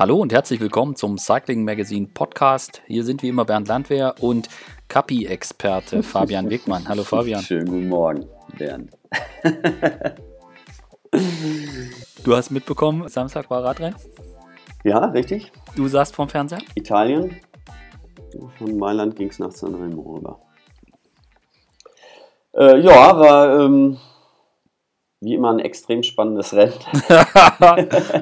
[0.00, 2.80] Hallo und herzlich willkommen zum Cycling Magazine Podcast.
[2.86, 4.48] Hier sind wie immer Bernd Landwehr und
[4.88, 6.88] Kapi-Experte Fabian Wegmann.
[6.88, 7.42] Hallo Fabian.
[7.42, 8.26] Schönen guten Morgen,
[8.56, 8.96] Bernd.
[12.24, 13.94] du hast mitbekommen, Samstag war Radrennen?
[14.84, 15.52] Ja, richtig.
[15.76, 16.62] Du saßt vom Fernseher?
[16.76, 17.36] Italien.
[18.56, 20.40] Von Mailand ging es nach Sanremo rüber.
[22.54, 23.98] Äh, ja, war ähm,
[25.20, 26.74] wie immer ein extrem spannendes Rennen.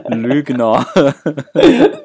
[0.22, 0.86] Lügner.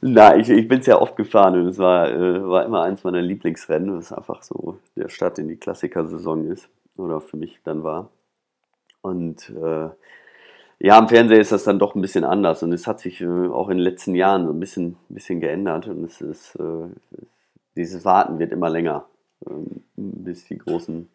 [0.00, 3.04] Na, ich, ich bin es ja oft gefahren und es war, äh, war immer eins
[3.04, 7.84] meiner Lieblingsrennen, was einfach so der Start in die Klassikersaison ist oder für mich dann
[7.84, 8.10] war.
[9.00, 9.90] Und äh,
[10.80, 13.26] ja, am Fernseher ist das dann doch ein bisschen anders und es hat sich äh,
[13.26, 16.88] auch in den letzten Jahren so ein bisschen, bisschen geändert und es ist, äh,
[17.76, 19.04] dieses Warten wird immer länger,
[19.48, 21.08] ähm, bis die großen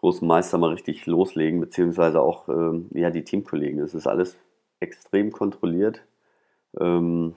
[0.00, 3.80] großen Meister mal richtig loslegen, beziehungsweise auch ähm, ja, die Teamkollegen.
[3.80, 4.36] Es ist alles
[4.80, 6.00] extrem kontrolliert.
[6.78, 7.34] Ähm,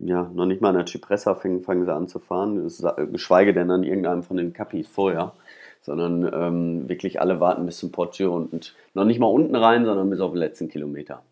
[0.00, 2.70] ja, noch nicht mal an der Cipressa fangen, fangen sie an zu fahren,
[3.12, 5.32] geschweige denn an irgendeinem von den Capis vorher,
[5.80, 9.84] sondern ähm, wirklich alle warten bis zum Poggio und, und, noch nicht mal unten rein,
[9.84, 11.22] sondern bis auf den letzten Kilometer.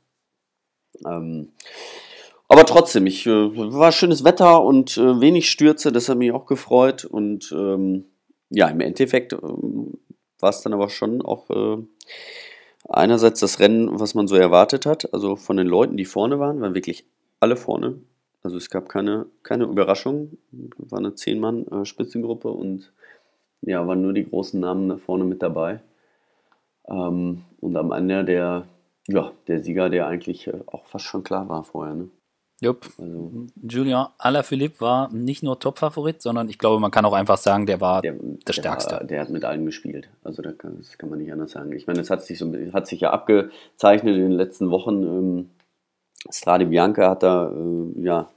[1.07, 1.49] Ähm,
[2.49, 6.47] aber trotzdem, ich, äh, war schönes Wetter und äh, wenig Stürze, das hat mich auch
[6.47, 8.07] gefreut und ähm,
[8.51, 9.99] ja, im Endeffekt ähm,
[10.43, 11.79] war es dann aber schon auch äh,
[12.89, 15.13] einerseits das Rennen, was man so erwartet hat.
[15.13, 17.05] Also von den Leuten, die vorne waren, waren wirklich
[17.41, 18.01] alle vorne.
[18.43, 20.39] Also es gab keine, keine Überraschung.
[20.79, 22.93] War eine Zehn-Mann-Spitzengruppe und
[23.63, 25.81] ja, waren nur die großen Namen da vorne mit dabei.
[26.89, 28.67] Ähm, und am Ende der,
[29.09, 31.95] ja, der Sieger, der eigentlich äh, auch fast schon klar war vorher.
[31.95, 32.09] Ne?
[32.61, 32.91] Jupp.
[32.99, 37.65] Also, Julien Alaphilippe war nicht nur Top-Favorit, sondern ich glaube, man kann auch einfach sagen,
[37.65, 38.97] der war der, der Stärkste.
[38.97, 40.11] Der, der, hat mit allen gespielt.
[40.23, 41.73] Also das kann, das kann, man nicht anders sagen.
[41.73, 45.03] Ich meine, es hat sich, so, hat sich ja abgezeichnet in den letzten Wochen.
[45.03, 45.51] Ähm,
[46.31, 48.29] Strade Bianca hat da äh, ja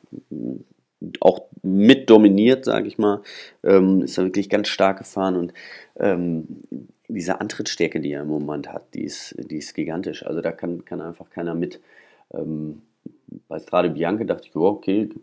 [1.19, 3.21] auch mit dominiert, sage ich mal.
[3.61, 5.53] Ähm, ist da wirklich ganz stark gefahren und
[5.97, 6.63] ähm,
[7.09, 10.25] diese Antrittsstärke, die er im Moment hat, die ist, die ist gigantisch.
[10.25, 11.81] Also da kann, kann einfach keiner mit.
[12.33, 12.83] Ähm,
[13.47, 15.19] bei Strade Bianca dachte ich, okay, ich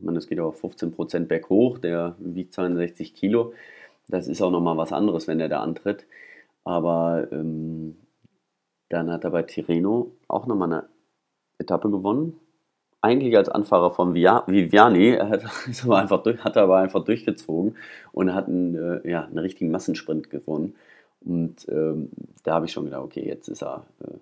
[0.00, 3.52] das geht aber 15% berghoch, der wiegt 62 Kilo.
[4.08, 6.06] Das ist auch nochmal was anderes, wenn er da antritt.
[6.64, 7.96] Aber ähm,
[8.88, 10.84] dann hat er bei Tirreno auch nochmal eine
[11.58, 12.38] Etappe gewonnen.
[13.00, 17.04] Eigentlich als Anfahrer von Viviani, er hat, ist aber einfach durch, hat er aber einfach
[17.04, 17.76] durchgezogen
[18.12, 20.74] und hat einen, äh, ja, einen richtigen Massensprint gewonnen.
[21.20, 22.10] Und ähm,
[22.42, 24.18] da habe ich schon gedacht, okay, jetzt ist er äh,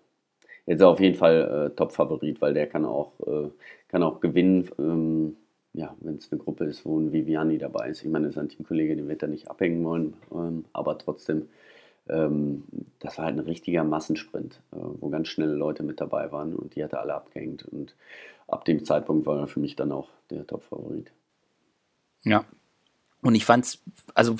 [0.71, 3.51] jetzt auf jeden Fall äh, Top-Favorit, weil der kann auch, äh,
[3.89, 5.37] kann auch gewinnen, ähm,
[5.73, 8.05] ja, wenn es eine Gruppe ist, wo ein Viviani dabei ist.
[8.05, 11.49] Ich meine, das ist ein Teamkollege, den wird er nicht abhängen wollen, ähm, aber trotzdem,
[12.09, 12.63] ähm,
[13.01, 16.77] das war halt ein richtiger Massensprint, äh, wo ganz schnelle Leute mit dabei waren und
[16.77, 17.65] die hat er alle abgehängt.
[17.65, 17.97] Und
[18.47, 21.11] ab dem Zeitpunkt war er für mich dann auch der Top-Favorit.
[22.23, 22.45] Ja.
[23.23, 23.83] Und ich fand's,
[24.15, 24.37] also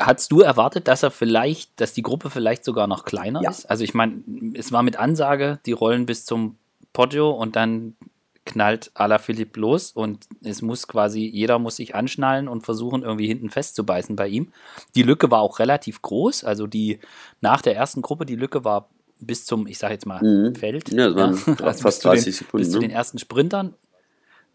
[0.00, 3.50] Hattest du erwartet, dass er vielleicht, dass die Gruppe vielleicht sogar noch kleiner ja.
[3.50, 3.68] ist?
[3.68, 4.22] Also ich meine,
[4.54, 6.56] es war mit Ansage, die rollen bis zum
[6.92, 7.96] Poggio und dann
[8.44, 13.26] knallt Ala Philipp los und es muss quasi, jeder muss sich anschnallen und versuchen, irgendwie
[13.26, 14.52] hinten festzubeißen bei ihm.
[14.94, 17.00] Die Lücke war auch relativ groß, also die
[17.40, 18.88] nach der ersten Gruppe, die Lücke war
[19.20, 20.54] bis zum, ich sage jetzt mal, mhm.
[20.54, 20.92] Feld.
[20.92, 22.58] Ja, das waren ja, also fast 30 den, Sekunden.
[22.58, 22.72] Bis ne?
[22.72, 23.74] zu den ersten Sprintern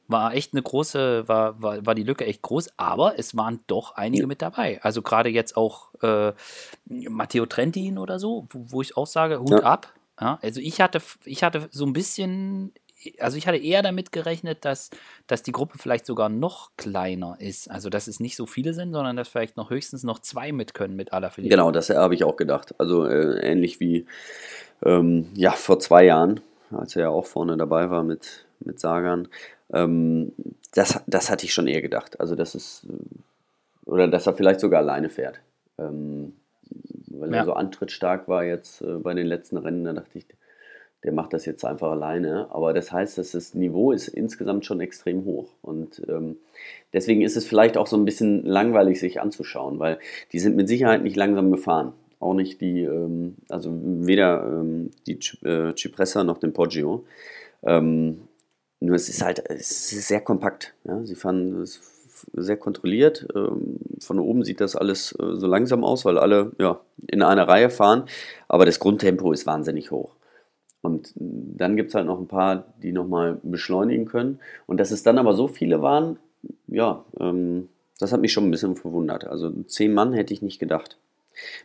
[0.07, 3.95] war echt eine große, war, war, war die Lücke echt groß, aber es waren doch
[3.95, 4.79] einige mit dabei.
[4.81, 6.33] Also gerade jetzt auch äh,
[6.85, 9.59] Matteo Trentin oder so, wo, wo, ich auch sage, Hut ja.
[9.59, 9.93] ab.
[10.19, 12.73] Ja, also ich hatte, ich hatte so ein bisschen,
[13.19, 14.89] also ich hatte eher damit gerechnet, dass,
[15.25, 17.71] dass die Gruppe vielleicht sogar noch kleiner ist.
[17.71, 20.73] Also dass es nicht so viele sind, sondern dass vielleicht noch höchstens noch zwei mit
[20.73, 21.49] können mit Alaphilippe.
[21.49, 22.75] Genau, das habe ich auch gedacht.
[22.77, 24.05] Also äh, ähnlich wie
[24.85, 26.41] ähm, ja, vor zwei Jahren,
[26.71, 29.27] als er ja auch vorne dabei war mit, mit Sagan.
[29.73, 30.33] Ähm,
[30.73, 32.19] das, das hatte ich schon eher gedacht.
[32.19, 32.85] Also, das ist,
[33.85, 35.39] oder dass er vielleicht sogar alleine fährt.
[35.77, 36.33] Ähm,
[37.07, 37.37] weil ja.
[37.37, 40.25] er so antrittstark war jetzt äh, bei den letzten Rennen, da dachte ich,
[41.03, 42.47] der macht das jetzt einfach alleine.
[42.51, 45.49] Aber das heißt, dass das Niveau ist insgesamt schon extrem hoch.
[45.61, 46.37] Und ähm,
[46.93, 49.99] deswegen ist es vielleicht auch so ein bisschen langweilig, sich anzuschauen, weil
[50.31, 51.93] die sind mit Sicherheit nicht langsam gefahren.
[52.19, 57.03] Auch nicht die, ähm, also weder ähm, die äh, Cipressa noch den Poggio.
[57.63, 58.21] Ähm,
[58.83, 60.73] nur es ist halt es ist sehr kompakt.
[60.83, 61.03] Ja?
[61.05, 61.65] Sie fahren
[62.33, 63.27] sehr kontrolliert.
[63.35, 67.47] Ähm, von oben sieht das alles äh, so langsam aus, weil alle ja, in einer
[67.47, 68.05] Reihe fahren.
[68.47, 70.15] Aber das Grundtempo ist wahnsinnig hoch.
[70.81, 74.39] Und dann gibt es halt noch ein paar, die nochmal beschleunigen können.
[74.67, 76.19] Und dass es dann aber so viele waren,
[76.67, 77.69] ja, ähm,
[77.99, 79.25] das hat mich schon ein bisschen verwundert.
[79.25, 80.97] Also zehn Mann hätte ich nicht gedacht.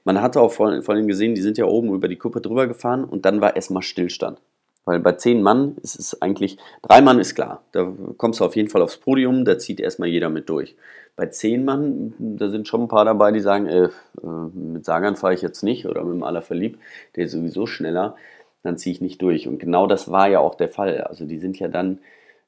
[0.05, 2.69] Man hatte auch vor, vor allem gesehen, die sind ja oben über die Kuppe drüber
[2.69, 4.41] gefahren und dann war erstmal Stillstand
[4.89, 8.57] Weil bei zehn Mann ist es eigentlich, drei Mann ist klar, da kommst du auf
[8.57, 10.77] jeden Fall aufs Podium, da zieht erstmal jeder mit durch.
[11.15, 13.91] Bei zehn Mann, da sind schon ein paar dabei, die sagen, äh,
[14.23, 16.79] mit Sagan fahre ich jetzt nicht oder mit dem Allerverlieb,
[17.17, 18.17] der ist sowieso schneller,
[18.63, 19.47] dann ziehe ich nicht durch.
[19.47, 21.03] Und genau das war ja auch der Fall.
[21.03, 21.99] Also die sind ja dann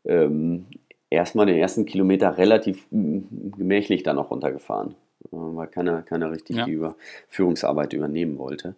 [0.06, 0.64] ähm,
[1.10, 4.94] erstmal den ersten Kilometer relativ gemächlich dann auch runtergefahren,
[5.30, 6.64] weil keiner, keiner richtig ja.
[6.64, 6.80] die
[7.28, 8.76] Führungsarbeit übernehmen wollte.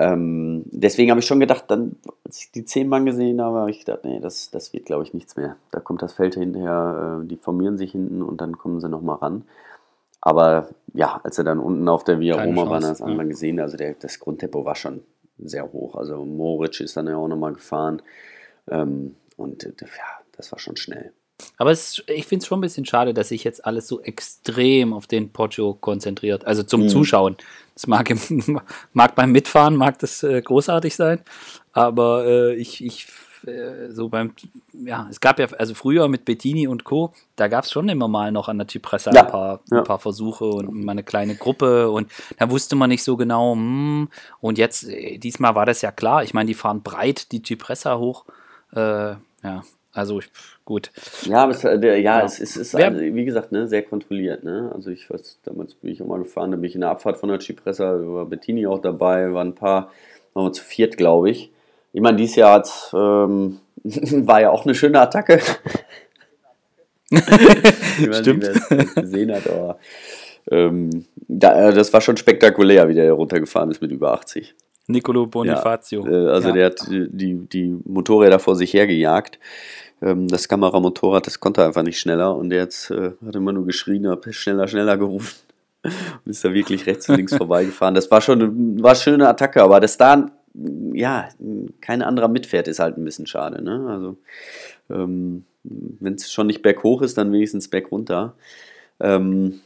[0.00, 3.70] Ähm, deswegen habe ich schon gedacht, dann, als ich die zehn Mann gesehen habe, habe
[3.70, 5.56] ich gedacht, nee, das, das wird, glaube ich, nichts mehr.
[5.72, 9.16] Da kommt das Feld hinterher, äh, die formieren sich hinten und dann kommen sie nochmal
[9.16, 9.44] ran.
[10.20, 13.60] Aber ja, als er dann unten auf der Via Keine Roma war, hat man gesehen,
[13.60, 15.02] also der, das Grundtempo war schon
[15.38, 15.96] sehr hoch.
[15.96, 18.02] Also Moritz ist dann ja auch nochmal gefahren.
[18.68, 21.12] Ähm, und äh, ja, das war schon schnell.
[21.56, 24.92] Aber es, ich finde es schon ein bisschen schade, dass sich jetzt alles so extrem
[24.92, 26.46] auf den Poggio konzentriert.
[26.46, 26.88] Also zum mhm.
[26.88, 27.36] Zuschauen.
[27.74, 28.60] Das mag, im,
[28.92, 31.20] mag beim Mitfahren, mag das äh, großartig sein.
[31.72, 33.06] Aber äh, ich, ich
[33.46, 34.32] äh, so beim,
[34.72, 38.08] ja, es gab ja, also früher mit Bettini und Co., da gab es schon immer
[38.08, 39.22] mal noch an der Zypressa ja.
[39.24, 39.78] ein, paar, ja.
[39.78, 43.54] ein paar Versuche und mal eine kleine Gruppe und da wusste man nicht so genau,
[43.54, 44.08] hm,
[44.40, 46.24] und jetzt, äh, diesmal war das ja klar.
[46.24, 48.24] Ich meine, die fahren breit die Zypressa hoch.
[48.72, 49.62] Äh, ja,
[49.92, 50.20] also
[50.64, 50.90] gut.
[51.22, 53.82] Ja, aber es, äh, der, ja, ja, es, es ist, also, wie gesagt, ne, sehr
[53.82, 54.44] kontrolliert.
[54.44, 54.70] Ne?
[54.74, 57.18] Also ich weiß, damals bin ich auch mal gefahren, da bin ich in der Abfahrt
[57.18, 59.90] von der Cipressa, da war Bettini auch dabei, waren ein paar,
[60.34, 61.50] waren wir zu viert, glaube ich.
[61.92, 65.40] Ich meine, dieses Jahr ähm, war ja auch eine schöne Attacke.
[68.12, 68.44] Stimmt.
[68.44, 69.78] Wie gesehen hat, aber
[70.50, 74.54] ähm, da, äh, das war schon spektakulär, wie der runtergefahren ist mit über 80.
[74.88, 76.04] Nicolo Bonifacio.
[76.04, 76.54] Ja, äh, also ja.
[76.54, 79.38] der hat die, die Motorräder vor sich hergejagt.
[80.02, 83.66] Ähm, das Kameramotorrad, das konnte einfach nicht schneller und der jetzt, äh, hat immer nur
[83.66, 85.34] geschrien, hat schneller, schneller gerufen
[85.82, 87.94] und ist da wirklich rechts und links vorbeigefahren.
[87.94, 90.30] Das war schon war eine schöne Attacke, aber dass da
[90.92, 91.28] ja,
[91.80, 93.62] kein anderer mitfährt, ist halt ein bisschen schade.
[93.62, 93.86] Ne?
[93.88, 94.16] Also
[94.90, 98.34] ähm, wenn es schon nicht berghoch ist, dann wenigstens bergunter.
[98.98, 99.60] Ähm,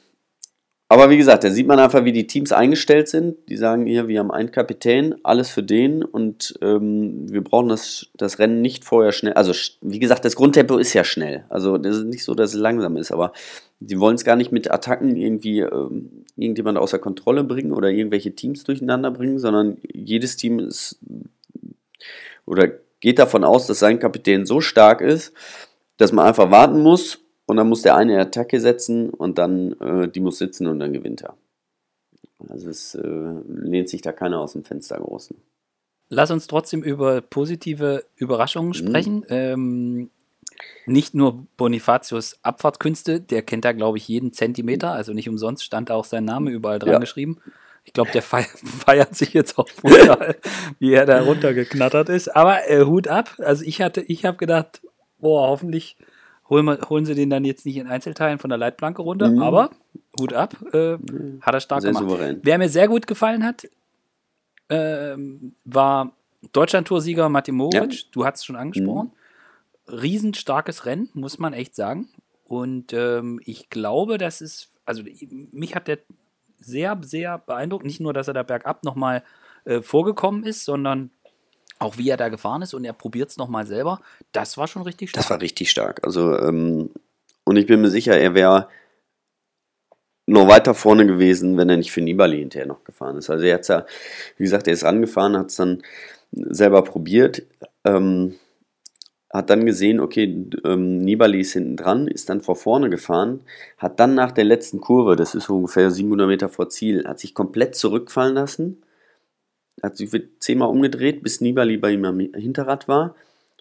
[0.93, 3.49] aber wie gesagt, da sieht man einfach, wie die Teams eingestellt sind.
[3.49, 8.09] Die sagen hier, wir haben einen Kapitän, alles für den und ähm, wir brauchen das,
[8.13, 9.33] das Rennen nicht vorher schnell.
[9.33, 11.47] Also, wie gesagt, das Grundtempo ist ja schnell.
[11.49, 13.33] Also, das ist nicht so, dass es langsam ist, aber
[13.81, 18.35] die wollen es gar nicht mit Attacken irgendwie ähm, irgendjemand außer Kontrolle bringen oder irgendwelche
[18.35, 20.99] Teams durcheinander bringen, sondern jedes Team ist
[22.45, 22.69] oder
[23.01, 25.33] geht davon aus, dass sein Kapitän so stark ist,
[25.97, 27.22] dass man einfach warten muss
[27.53, 30.95] und dann muss der eine Attacke setzen und dann äh, die muss sitzen und dann
[30.95, 31.37] gewinnt er.
[32.49, 35.35] Also es äh, lehnt sich da keiner aus dem Fenster groß.
[36.09, 38.75] Lass uns trotzdem über positive Überraschungen mhm.
[38.75, 39.17] sprechen.
[39.17, 39.25] Mhm.
[39.29, 40.11] Ähm,
[40.87, 45.91] nicht nur Bonifatius Abfahrtkünste, der kennt da, glaube ich, jeden Zentimeter, also nicht umsonst stand
[45.91, 46.99] da auch sein Name überall dran ja.
[46.99, 47.39] geschrieben.
[47.85, 50.37] Ich glaube, der feiert sich jetzt auch brutal,
[50.79, 52.35] wie er da runtergeknattert ist.
[52.35, 53.35] Aber äh, Hut ab.
[53.41, 54.81] Also ich hatte, ich habe gedacht,
[55.19, 55.99] boah, hoffentlich
[56.53, 59.43] holen, holen sie den dann jetzt nicht in Einzelteilen von der Leitplanke runter, mhm.
[59.43, 59.71] aber
[60.21, 60.99] Hut ab, äh,
[61.41, 62.05] hat er stark sehr gemacht.
[62.09, 62.41] Souverän.
[62.43, 63.67] Wer mir sehr gut gefallen hat,
[64.69, 65.17] äh,
[65.65, 66.13] war
[66.53, 68.09] Deutschland-Toursieger Martin Moritz, ja.
[68.13, 69.13] du hast es schon angesprochen.
[69.89, 69.95] Mhm.
[69.95, 72.09] Riesenstarkes Rennen, muss man echt sagen.
[72.45, 75.03] Und ähm, ich glaube, das ist, also
[75.53, 75.99] mich hat der
[76.59, 77.87] sehr, sehr beeindruckt.
[77.87, 79.23] Nicht nur, dass er da bergab nochmal
[79.65, 81.11] äh, vorgekommen ist, sondern
[81.83, 84.01] auch wie er da gefahren ist und er probiert es nochmal selber,
[84.33, 85.23] das war schon richtig stark.
[85.23, 86.01] Das war richtig stark.
[86.05, 86.91] Also, ähm,
[87.45, 88.69] und ich bin mir sicher, er wäre
[90.27, 93.29] noch weiter vorne gewesen, wenn er nicht für Nibali hinterher noch gefahren ist.
[93.29, 93.87] Also er hat ja,
[94.37, 95.83] wie gesagt, er ist angefahren, hat es dann
[96.31, 97.43] selber probiert,
[97.85, 98.37] ähm,
[99.33, 103.41] hat dann gesehen, okay, ähm, Nibali ist hinten dran, ist dann vor vorne gefahren,
[103.79, 107.35] hat dann nach der letzten Kurve, das ist ungefähr 700 Meter vor Ziel, hat sich
[107.35, 108.83] komplett zurückfallen lassen
[109.83, 113.15] hat sich zehnmal umgedreht, bis Nibali bei ihm am Hinterrad war,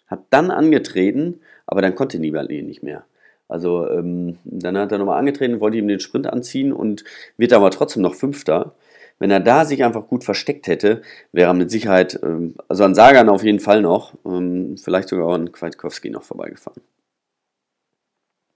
[0.06, 3.04] hat dann angetreten, aber dann konnte Nibali nicht mehr.
[3.48, 7.04] Also ähm, dann hat er nochmal angetreten, wollte ihm den Sprint anziehen und
[7.36, 8.74] wird aber trotzdem noch Fünfter.
[9.18, 11.02] Wenn er da sich einfach gut versteckt hätte,
[11.32, 15.34] wäre er mit Sicherheit, ähm, also an Sagan auf jeden Fall noch, ähm, vielleicht sogar
[15.34, 16.82] an Kwiatkowski noch vorbeigefahren.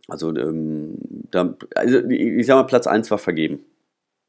[0.08, 0.96] Also, ähm,
[1.30, 3.64] da, also ich sag mal, Platz 1 war vergeben.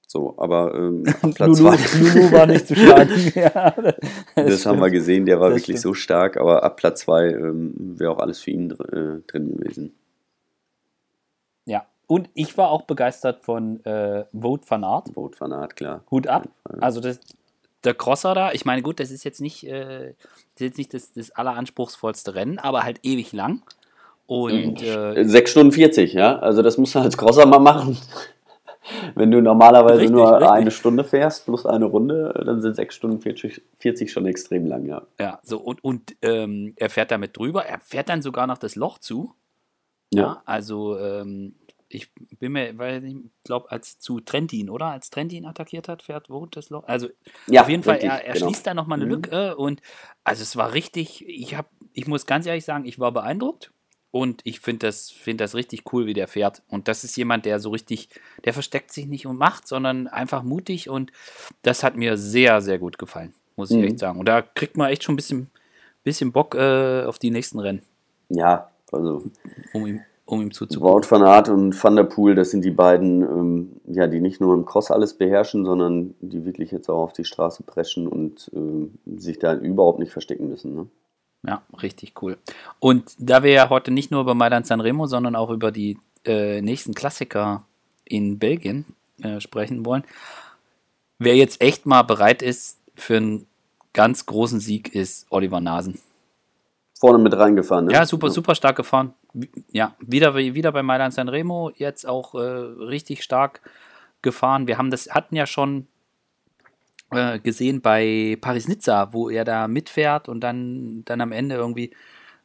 [0.10, 1.04] So, aber ähm,
[1.36, 3.10] Platz Lulu, Lulu war nicht zu stark.
[3.36, 3.96] ja, das,
[4.36, 5.82] das haben wir gesehen, der war das wirklich stimmt.
[5.82, 9.94] so stark, aber ab Platz 2 ähm, wäre auch alles für ihn äh, drin gewesen.
[11.66, 15.10] Ja, und ich war auch begeistert von äh, Vote van Art.
[15.14, 16.04] Vote van Art, klar.
[16.10, 16.48] Hut ab.
[16.80, 17.20] Also das,
[17.84, 20.14] der Crosser da, ich meine, gut, das ist jetzt nicht, äh,
[20.54, 23.62] das, jetzt nicht das, das alleranspruchsvollste Rennen, aber halt ewig lang.
[24.26, 26.40] Und, äh, 6 Stunden 40, ja.
[26.40, 27.98] Also das muss er als Crosser mal machen.
[29.16, 30.50] Wenn du normalerweise richtig, nur richtig.
[30.50, 34.86] eine Stunde fährst plus eine Runde, dann sind sechs Stunden 40, 40 schon extrem lang,
[34.86, 35.02] ja.
[35.20, 37.66] Ja, so und, und ähm, er fährt damit drüber.
[37.66, 39.34] Er fährt dann sogar noch das Loch zu.
[40.14, 41.56] Ja, ja also ähm,
[41.90, 44.88] ich bin mir, weil ich glaube, als zu Trentin, oder?
[44.88, 46.84] Als Trentin attackiert hat, fährt wo das Loch.
[46.88, 47.08] Also
[47.48, 48.46] ja, auf jeden Fall, richtig, er, er genau.
[48.48, 49.12] schließt da nochmal eine mhm.
[49.12, 49.82] Lücke und
[50.24, 53.72] also es war richtig, ich habe, ich muss ganz ehrlich sagen, ich war beeindruckt
[54.12, 56.64] und ich finde das, find das richtig cool, wie der fährt.
[56.70, 58.10] Und das ist jemand, der so richtig,
[58.46, 61.12] der versteckt sich nicht und macht, sondern einfach mutig und
[61.62, 63.84] das hat mir sehr, sehr gut gefallen, muss ich mhm.
[63.84, 64.20] echt sagen.
[64.20, 65.50] Und da kriegt man echt schon ein bisschen,
[66.04, 67.82] bisschen Bock äh, auf die nächsten Rennen.
[68.30, 69.24] Ja, also.
[69.74, 70.94] Um ihm, um ihm zuzugucken.
[70.94, 74.42] Wout van Aert und Van der Poel, das sind die beiden, ähm, ja, die nicht
[74.42, 78.52] nur im Cross alles beherrschen, sondern die wirklich jetzt auch auf die Straße preschen und
[78.54, 80.76] äh, sich da überhaupt nicht verstecken müssen.
[80.76, 80.88] Ne?
[81.48, 82.38] Ja, richtig cool.
[82.80, 86.62] Und da wir ja heute nicht nur über Mailand Sanremo, sondern auch über die äh,
[86.62, 87.64] nächsten Klassiker
[88.04, 88.86] in Belgien
[89.22, 90.04] äh, sprechen wollen,
[91.20, 93.48] wer jetzt echt mal bereit ist für einen
[93.94, 96.00] ganz großen Sieg, ist Oliver Nasen.
[97.00, 97.94] Vorne mit reingefahren, ne?
[97.94, 99.14] Ja, super, super stark gefahren.
[99.72, 103.62] Ja, wieder, wieder bei Mailand Sanremo, jetzt auch äh, richtig stark
[104.22, 104.68] gefahren.
[104.68, 105.88] Wir haben das, hatten ja schon
[107.12, 111.92] äh, gesehen bei Paris-Nizza, wo er da mitfährt und dann, dann am Ende irgendwie,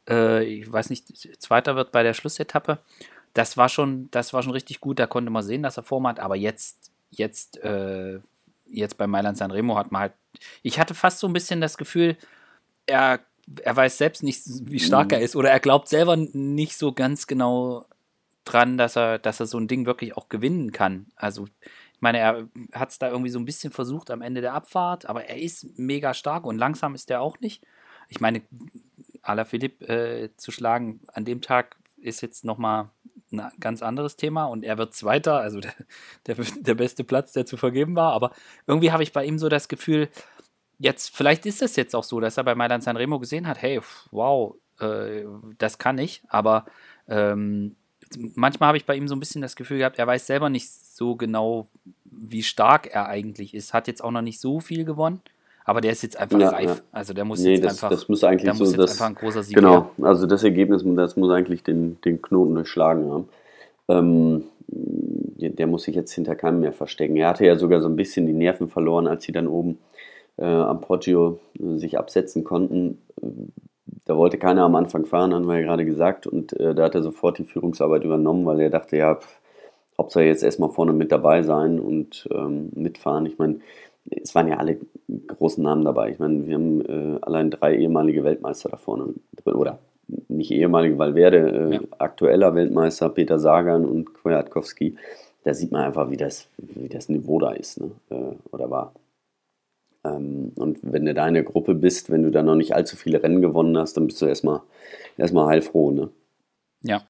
[0.09, 1.09] äh, ich weiß nicht,
[1.41, 2.79] Zweiter wird bei der Schlussetappe.
[3.35, 4.99] Das war schon, das war schon richtig gut.
[4.99, 6.21] Da konnte man sehen, dass er Form hat.
[6.21, 8.21] Aber jetzt, jetzt, äh,
[8.71, 10.13] jetzt bei Mailand Sanremo hat man halt,
[10.63, 12.17] ich hatte fast so ein bisschen das Gefühl,
[12.87, 13.21] er,
[13.63, 15.15] er weiß selbst nicht, wie stark mhm.
[15.15, 17.87] er ist oder er glaubt selber nicht so ganz genau
[18.45, 21.07] dran, dass er, dass er so ein Ding wirklich auch gewinnen kann.
[21.17, 21.47] Also
[22.03, 25.25] meine, er hat es da irgendwie so ein bisschen versucht am Ende der Abfahrt, aber
[25.25, 27.65] er ist mega stark und langsam ist er auch nicht.
[28.09, 28.43] Ich meine,
[29.23, 32.91] Ala Philipp äh, zu schlagen an dem Tag ist jetzt nochmal
[33.31, 35.75] ein ganz anderes Thema und er wird Zweiter, also der,
[36.27, 38.13] der, der beste Platz, der zu vergeben war.
[38.13, 38.33] Aber
[38.67, 40.09] irgendwie habe ich bei ihm so das Gefühl,
[40.79, 43.81] jetzt, vielleicht ist es jetzt auch so, dass er bei Mailand Sanremo gesehen hat, hey,
[44.11, 45.25] wow, äh,
[45.59, 46.67] das kann ich, aber
[47.09, 47.77] ähm,
[48.35, 50.69] manchmal habe ich bei ihm so ein bisschen das Gefühl gehabt, er weiß selber nicht
[50.71, 51.67] so genau,
[52.05, 53.73] wie stark er eigentlich ist.
[53.73, 55.21] Hat jetzt auch noch nicht so viel gewonnen,
[55.65, 56.77] aber der ist jetzt einfach ja, reif.
[56.77, 56.77] Ja.
[56.93, 59.15] Also der muss nee, jetzt das, einfach, das muss eigentlich so, muss das, einfach ein
[59.15, 60.07] großer Sieg Genau, her.
[60.07, 63.29] also das Ergebnis, das muss eigentlich den, den Knoten durchschlagen haben.
[63.89, 67.17] Ähm, der muss sich jetzt hinter keinem mehr verstecken.
[67.17, 69.79] Er hatte ja sogar so ein bisschen die Nerven verloren, als sie dann oben
[70.37, 72.99] äh, am Poggio äh, sich absetzen konnten.
[74.05, 76.27] Da wollte keiner am Anfang fahren, haben wir ja gerade gesagt.
[76.27, 79.41] Und äh, da hat er sofort die Führungsarbeit übernommen, weil er dachte, ja, pff,
[79.99, 83.27] Hauptsache jetzt erstmal vorne mit dabei sein und ähm, mitfahren.
[83.27, 83.61] Ich meine,
[84.11, 84.79] es waren ja alle
[85.27, 86.11] großen Namen dabei.
[86.11, 89.55] Ich meine, wir haben äh, allein drei ehemalige Weltmeister da vorne drin.
[89.55, 89.79] Oder
[90.29, 91.81] nicht ehemalige, Valverde, äh, ja.
[91.99, 94.97] aktueller Weltmeister, Peter Sagan und Kwiatkowski.
[95.45, 97.91] Da sieht man einfach, wie das, wie das Niveau da ist ne?
[98.11, 98.93] Äh, oder war.
[100.05, 102.97] Ähm, und wenn du da in der Gruppe bist, wenn du da noch nicht allzu
[102.97, 104.61] viele Rennen gewonnen hast, dann bist du erstmal,
[105.17, 105.91] erstmal heilfroh.
[105.91, 106.11] Ne?
[106.83, 107.07] Ja,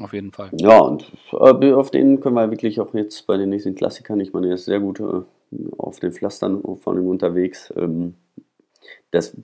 [0.00, 0.50] auf jeden Fall.
[0.52, 4.32] Ja, und äh, auf den können wir wirklich auch jetzt bei den nächsten Klassikern, ich
[4.32, 5.22] meine, er ist sehr gut äh,
[5.76, 7.72] auf den Pflastern von ihm unterwegs.
[7.76, 8.14] Ähm,
[9.10, 9.36] das,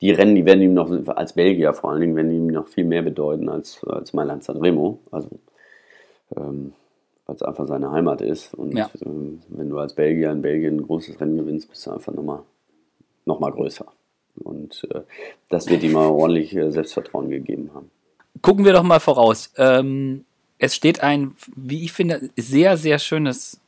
[0.00, 2.84] die Rennen, die werden ihm noch, als Belgier vor allen Dingen, werden ihm noch viel
[2.84, 5.00] mehr bedeuten als, als Mailand Sanremo.
[5.10, 5.40] Also,
[6.36, 6.72] ähm,
[7.30, 8.52] weil es einfach seine Heimat ist.
[8.54, 8.90] Und ja.
[9.04, 12.40] ähm, wenn du als Belgier in Belgien ein großes Rennen gewinnst, bist du einfach nochmal
[13.24, 13.86] noch mal größer.
[14.42, 15.00] Und äh,
[15.48, 17.90] das wird ihm mal ordentlich äh, Selbstvertrauen gegeben haben
[18.42, 19.52] gucken wir doch mal voraus.
[19.56, 20.24] Ähm,
[20.58, 23.60] es steht ein, wie ich finde, sehr, sehr schönes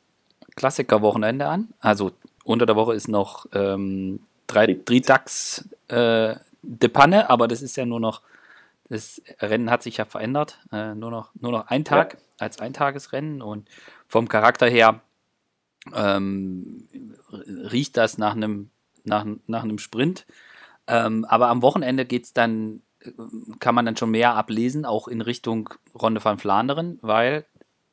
[0.55, 1.69] Klassikerwochenende an.
[1.79, 2.11] Also
[2.43, 7.85] unter der Woche ist noch ähm, drei, Tags äh, de Panne, aber das ist ja
[7.85, 8.21] nur noch,
[8.89, 10.59] das Rennen hat sich ja verändert.
[10.71, 12.19] Äh, nur, noch, nur noch ein Tag ja.
[12.43, 13.69] Als Eintagesrennen und
[14.07, 15.01] vom Charakter her
[15.93, 16.87] ähm,
[17.31, 18.69] riecht das nach einem,
[19.03, 20.25] nach, nach einem Sprint.
[20.87, 22.81] Ähm, aber am Wochenende geht es dann
[23.59, 27.45] kann man dann schon mehr ablesen, auch in Richtung Ronde van Flanderen, weil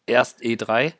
[0.06, 0.92] erst E3,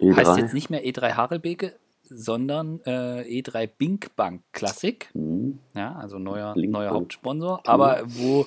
[0.00, 0.16] E3.
[0.16, 5.08] heißt jetzt nicht mehr E3 Harelbeke, sondern äh, E3 Binkbank Classic.
[5.14, 5.58] Mhm.
[5.74, 7.58] Ja, also neuer, neuer Hauptsponsor.
[7.58, 7.62] Mhm.
[7.64, 8.46] Aber wo,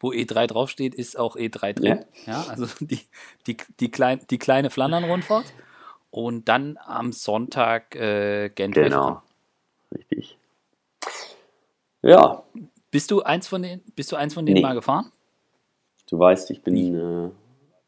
[0.00, 2.04] wo E3 draufsteht, ist auch E3 drin.
[2.26, 3.00] Ja, ja also die,
[3.46, 5.52] die, die, klein, die kleine Flandern-Rundfahrt.
[6.10, 8.74] Und dann am Sonntag äh, Gent.
[8.74, 9.22] Genau,
[9.92, 10.38] richtig.
[12.02, 12.42] Ja,
[12.90, 14.62] bist du eins von denen, bist du eins von denen nee.
[14.62, 15.12] mal gefahren?
[16.08, 17.30] Du weißt, ich bin äh,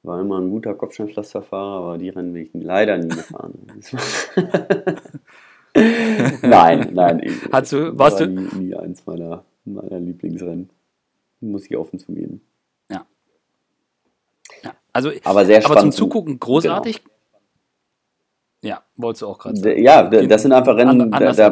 [0.03, 3.55] war immer ein guter Kopfsteinpflasterfahrer, aber die Rennen bin ich leider nie gefahren.
[6.43, 7.21] nein, nein.
[7.23, 8.33] Ich, Hast du, warst war du?
[8.33, 10.71] Nie, nie eins meiner, meiner Lieblingsrennen.
[11.41, 12.41] Muss ich offen zugeben.
[12.91, 13.07] Ja.
[14.63, 14.75] ja.
[14.93, 15.79] Also, aber sehr spannend.
[15.79, 17.03] Aber zum Zugucken großartig.
[17.05, 17.15] Genau.
[18.63, 19.83] Ja, wolltest du auch gerade sagen.
[19.83, 21.51] Ja, das sind einfach Rennen, da, da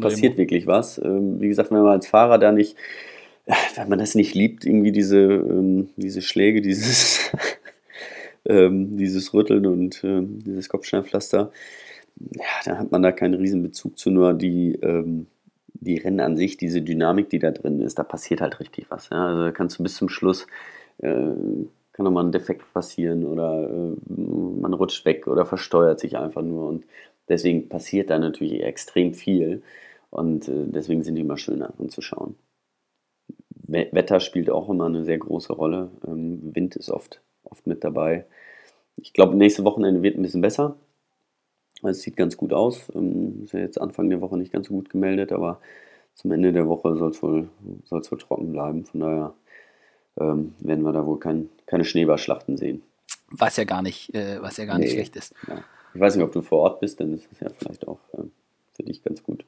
[0.00, 0.98] passiert wirklich was.
[0.98, 2.76] Ähm, wie gesagt, wenn man als Fahrer da nicht,
[3.76, 7.30] wenn man das nicht liebt, irgendwie diese, ähm, diese Schläge, dieses,
[8.44, 11.52] ähm, dieses Rütteln und dieses Kopfsteinpflaster,
[12.16, 14.76] ja, dann hat man da keinen riesen Bezug zu, nur die,
[15.80, 19.10] die Rennen an sich, diese Dynamik, die da drin ist, da passiert halt richtig was.
[19.10, 19.26] Ja?
[19.26, 20.46] Also kannst du bis zum Schluss
[20.98, 21.34] äh,
[21.98, 26.68] kann nochmal ein Defekt passieren oder äh, man rutscht weg oder versteuert sich einfach nur.
[26.68, 26.84] Und
[27.28, 29.62] deswegen passiert da natürlich extrem viel.
[30.10, 32.36] Und äh, deswegen sind die immer schöner anzuschauen.
[33.66, 35.90] Wetter spielt auch immer eine sehr große Rolle.
[36.06, 38.26] Ähm, Wind ist oft, oft mit dabei.
[38.96, 40.76] Ich glaube, nächste Wochenende wird ein bisschen besser.
[41.82, 42.90] Es sieht ganz gut aus.
[42.94, 45.60] Ähm, ist ja jetzt Anfang der Woche nicht ganz so gut gemeldet, aber
[46.14, 47.48] zum Ende der Woche soll es wohl,
[47.88, 48.84] wohl trocken bleiben.
[48.84, 49.34] Von daher
[50.20, 52.82] ähm, werden wir da wohl kein, keine Schneeballschlachten sehen.
[53.30, 55.34] Was ja gar nicht, äh, was ja gar nee, nicht schlecht ist.
[55.46, 55.62] Ja.
[55.94, 58.22] Ich weiß nicht, ob du vor Ort bist, dann ist es ja vielleicht auch äh,
[58.72, 59.44] für dich ganz gut.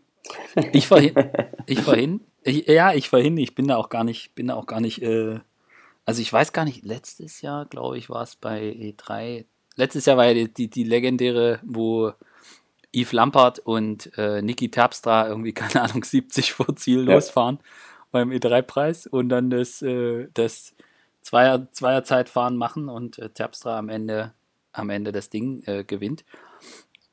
[0.72, 1.14] Ich vorhin,
[1.66, 4.66] ich vorhin, ich, ja, ich vorhin, ich bin da auch gar nicht, bin da auch
[4.66, 5.38] gar nicht, äh,
[6.04, 9.44] also ich weiß gar nicht, letztes Jahr, glaube ich, war es bei E3,
[9.80, 12.12] letztes Jahr war ja die, die, die legendäre, wo
[12.94, 17.14] Yves Lampard und äh, Niki Terpstra irgendwie, keine Ahnung, 70 vor Ziel ja.
[17.14, 17.58] losfahren
[18.12, 20.74] beim E3-Preis und dann das, äh, das
[21.22, 24.32] Zweier, Zweierzeitfahren machen und äh, Terpstra am Ende,
[24.72, 26.24] am Ende das Ding äh, gewinnt.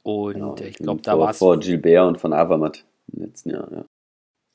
[0.04, 1.38] Und genau, ich glaube, da war es.
[1.38, 3.86] Vor Gilbert und von Avamat im letzten Jahr, ja.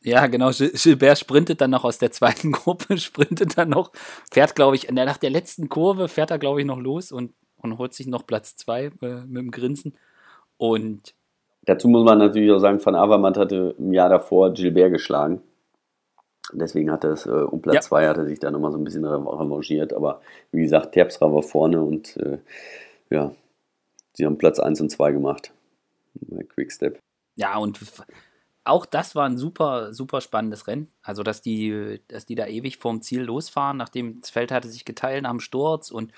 [0.04, 0.50] Ja, genau.
[0.50, 3.92] Gilbert sprintet dann noch aus der zweiten Gruppe, sprintet dann noch,
[4.30, 7.78] fährt, glaube ich, nach der letzten Kurve fährt er, glaube ich, noch los und, und
[7.78, 9.94] holt sich noch Platz zwei äh, mit dem Grinsen.
[10.56, 11.14] Und
[11.62, 15.42] dazu muss man natürlich auch sagen, Van Avermaet hatte im Jahr davor Gilbert geschlagen.
[16.52, 18.08] Deswegen hat er es, äh, um Platz 2 ja.
[18.10, 19.92] hat er sich da nochmal so ein bisschen revanchiert.
[19.92, 22.38] Aber wie gesagt, Terpstra war vorne und äh,
[23.10, 23.32] ja,
[24.12, 25.52] sie haben Platz 1 und 2 gemacht
[26.48, 26.98] Quickstep.
[27.36, 27.78] Ja, und
[28.64, 30.92] auch das war ein super, super spannendes Rennen.
[31.02, 34.84] Also, dass die, dass die da ewig vorm Ziel losfahren, nachdem das Feld hatte sich
[34.84, 36.12] geteilt dem Sturz und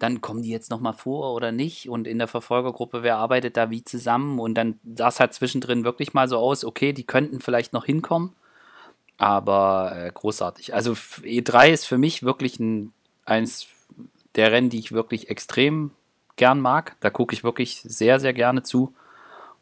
[0.00, 3.70] dann kommen die jetzt nochmal vor oder nicht und in der Verfolgergruppe, wer arbeitet da
[3.70, 7.40] wie zusammen und dann sah es halt zwischendrin wirklich mal so aus, okay, die könnten
[7.40, 8.34] vielleicht noch hinkommen
[9.20, 10.74] aber äh, großartig.
[10.74, 12.94] Also E3 ist für mich wirklich ein,
[13.26, 13.66] eins
[14.34, 15.90] der Rennen, die ich wirklich extrem
[16.36, 16.96] gern mag.
[17.00, 18.94] Da gucke ich wirklich sehr, sehr gerne zu.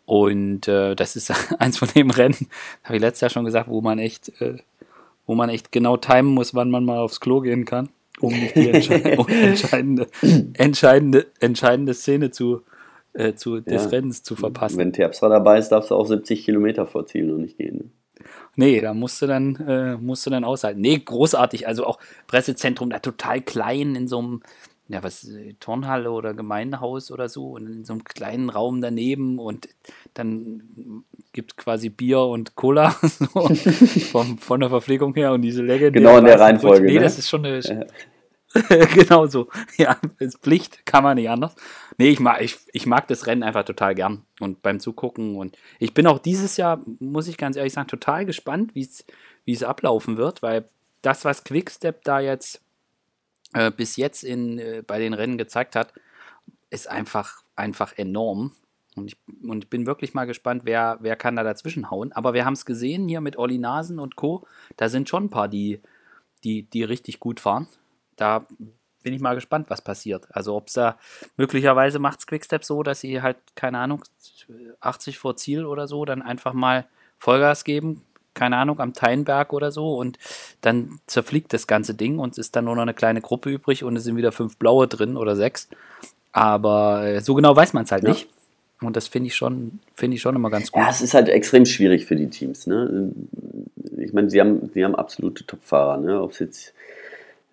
[0.06, 2.48] Und äh, das ist eins von den Rennen,
[2.84, 4.58] habe ich letztes Jahr schon gesagt, wo man echt, äh,
[5.26, 7.88] wo man echt genau timen muss, wann man mal aufs Klo gehen kann,
[8.20, 10.06] um nicht die entsche um entscheidende,
[10.54, 12.62] entscheidende, entscheidende Szene zu,
[13.12, 13.88] äh, zu, des ja.
[13.90, 14.78] Rennens zu verpassen.
[14.78, 17.76] Wenn Terpstra dabei ist, darfst du auch 70 Kilometer vor Ziel noch nicht gehen.
[17.76, 17.84] Ne?
[18.56, 20.80] Nee, da musst du dann, äh, musst du dann aushalten.
[20.80, 21.68] Nee, großartig.
[21.68, 24.42] Also auch Pressezentrum da total klein in so einem,
[24.88, 29.68] ja, was, Turnhalle oder Gemeindehaus oder so und in so einem kleinen Raum daneben und
[30.14, 33.26] dann gibt quasi Bier und Cola so,
[34.10, 36.00] vom, von der Verpflegung her und diese Legende.
[36.00, 36.86] Genau in der Reihenfolge.
[36.86, 37.00] Nee, ne?
[37.00, 37.84] das ist schon eine, ja.
[38.94, 39.48] genau so.
[39.76, 41.54] Ja, ist Pflicht, kann man nicht anders.
[41.98, 45.36] Nee, ich mag, ich, ich mag das Rennen einfach total gern und beim Zugucken.
[45.36, 48.88] Und ich bin auch dieses Jahr, muss ich ganz ehrlich sagen, total gespannt, wie
[49.52, 50.64] es ablaufen wird, weil
[51.02, 52.62] das, was Quickstep da jetzt
[53.54, 55.92] äh, bis jetzt in, äh, bei den Rennen gezeigt hat,
[56.70, 58.52] ist einfach, einfach enorm.
[58.96, 62.12] Und ich, und ich bin wirklich mal gespannt, wer, wer kann da dazwischen hauen.
[62.12, 64.46] Aber wir haben es gesehen hier mit Olli Nasen und Co.
[64.76, 65.80] Da sind schon ein paar, die,
[66.44, 67.68] die, die richtig gut fahren
[68.18, 68.46] da
[69.02, 70.26] bin ich mal gespannt, was passiert.
[70.34, 70.98] Also ob es da
[71.36, 74.04] möglicherweise macht es Quickstep so, dass sie halt, keine Ahnung,
[74.80, 76.86] 80 vor Ziel oder so, dann einfach mal
[77.18, 78.04] Vollgas geben,
[78.38, 80.18] keine Ahnung, am Teinberg oder so und
[80.60, 83.84] dann zerfliegt das ganze Ding und es ist dann nur noch eine kleine Gruppe übrig
[83.84, 85.68] und es sind wieder fünf blaue drin oder sechs.
[86.32, 88.10] Aber äh, so genau weiß man es halt ja.
[88.10, 88.28] nicht.
[88.80, 90.80] Und das finde ich schon, finde ich schon immer ganz gut.
[90.80, 92.68] Ja, es ist halt extrem schwierig für die Teams.
[92.68, 93.12] Ne?
[93.96, 96.22] Ich meine, sie haben, sie haben absolute Topfahrer, ne?
[96.22, 96.74] Ob es jetzt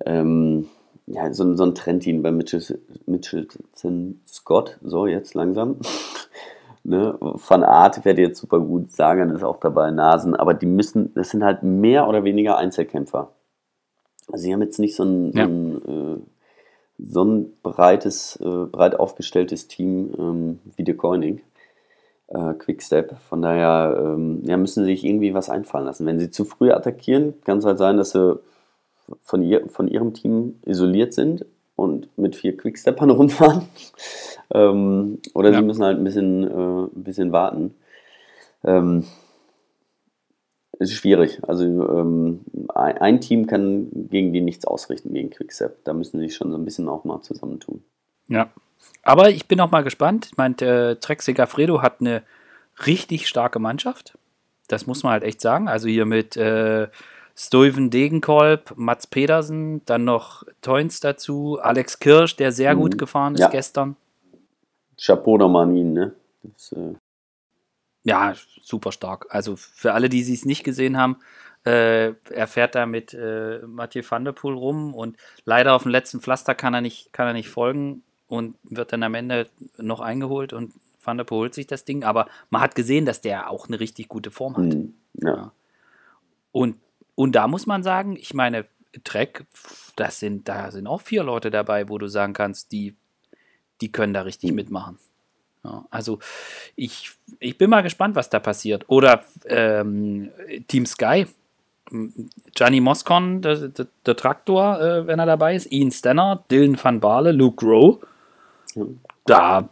[0.05, 0.67] ähm,
[1.07, 2.61] ja, so, so ein Trentin bei Mitchell,
[3.07, 5.77] Mitchelson Scott, so jetzt langsam.
[6.85, 7.17] Ne?
[7.19, 11.29] Van Art werde jetzt super gut, Sagan ist auch dabei, Nasen, aber die müssen, das
[11.29, 13.31] sind halt mehr oder weniger Einzelkämpfer.
[14.31, 15.45] Also sie haben jetzt nicht so ein, ja.
[15.45, 16.17] ein äh,
[16.97, 21.43] so ein breites, äh, breit aufgestelltes Team ähm, wie De Koenig,
[22.27, 23.17] äh, Quickstep.
[23.29, 26.05] Von daher ähm, ja, müssen sie sich irgendwie was einfallen lassen.
[26.05, 28.39] Wenn sie zu früh attackieren, kann es halt sein, dass sie
[29.21, 33.67] von, ihr, von ihrem Team isoliert sind und mit vier Quicksteppern rumfahren.
[34.53, 35.57] ähm, oder ja.
[35.57, 37.75] sie müssen halt ein bisschen, äh, ein bisschen warten.
[38.63, 39.05] Ähm,
[40.79, 41.39] ist schwierig.
[41.47, 42.41] Also ähm,
[42.73, 45.83] ein Team kann gegen die nichts ausrichten, gegen Quickstep.
[45.83, 47.83] Da müssen sie sich schon so ein bisschen auch mal zusammentun.
[48.27, 48.49] Ja.
[49.03, 50.27] Aber ich bin auch mal gespannt.
[50.31, 52.23] Ich meine, äh, Trek Segafredo hat eine
[52.85, 54.17] richtig starke Mannschaft.
[54.67, 55.67] Das muss man halt echt sagen.
[55.67, 56.87] Also hier mit äh,
[57.37, 62.79] Stuyven Degenkolb, Mats Pedersen, dann noch Toins dazu, Alex Kirsch, der sehr mhm.
[62.79, 63.49] gut gefahren ist ja.
[63.49, 63.97] gestern.
[64.97, 66.13] Chapeau nochmal an ihn, ne?
[66.43, 66.95] Das, äh
[68.03, 69.25] ja, super stark.
[69.29, 71.17] Also für alle, die es nicht gesehen haben,
[71.65, 75.91] äh, er fährt da mit äh, Mathieu van der Poel rum und leider auf dem
[75.91, 79.99] letzten Pflaster kann er nicht, kann er nicht folgen und wird dann am Ende noch
[79.99, 82.03] eingeholt und Van der Poel holt sich das Ding.
[82.03, 84.63] Aber man hat gesehen, dass der auch eine richtig gute Form hat.
[84.65, 85.35] Mhm, ja.
[85.35, 85.51] ja.
[86.51, 86.77] Und,
[87.15, 88.65] und da muss man sagen, ich meine,
[89.03, 89.45] Trek,
[89.95, 92.95] das sind, da sind auch vier Leute dabei, wo du sagen kannst, die,
[93.81, 94.55] die können da richtig mhm.
[94.55, 94.99] mitmachen.
[95.63, 96.19] Ja, also
[96.75, 98.85] ich, ich bin mal gespannt, was da passiert.
[98.87, 100.29] Oder ähm,
[100.67, 101.25] Team Sky,
[102.53, 106.99] Gianni Moscon, der, der, der Traktor, äh, wenn er dabei ist, Ian Stenner, Dylan van
[106.99, 107.99] Baale, Luke Rowe.
[109.25, 109.69] Da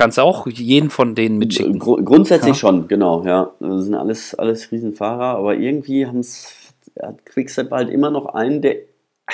[0.00, 1.78] kannst du auch jeden von denen mitschicken.
[1.78, 2.54] Gr grundsätzlich ja.
[2.54, 3.50] schon, genau, ja.
[3.60, 6.54] Das sind alles, alles Riesenfahrer, aber irgendwie haben es
[7.00, 8.76] hat Quickstep halt immer noch einen, der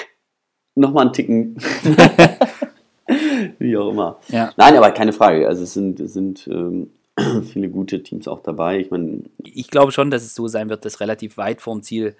[0.74, 1.56] nochmal einen Ticken.
[3.60, 4.18] Wie auch immer.
[4.28, 4.52] Ja.
[4.56, 5.46] Nein, aber keine Frage.
[5.46, 6.90] Also es sind, es sind ähm,
[7.44, 8.80] viele gute Teams auch dabei.
[8.80, 9.20] Ich meine.
[9.44, 12.16] Ich glaube schon, dass es so sein wird, dass relativ weit vorm Ziel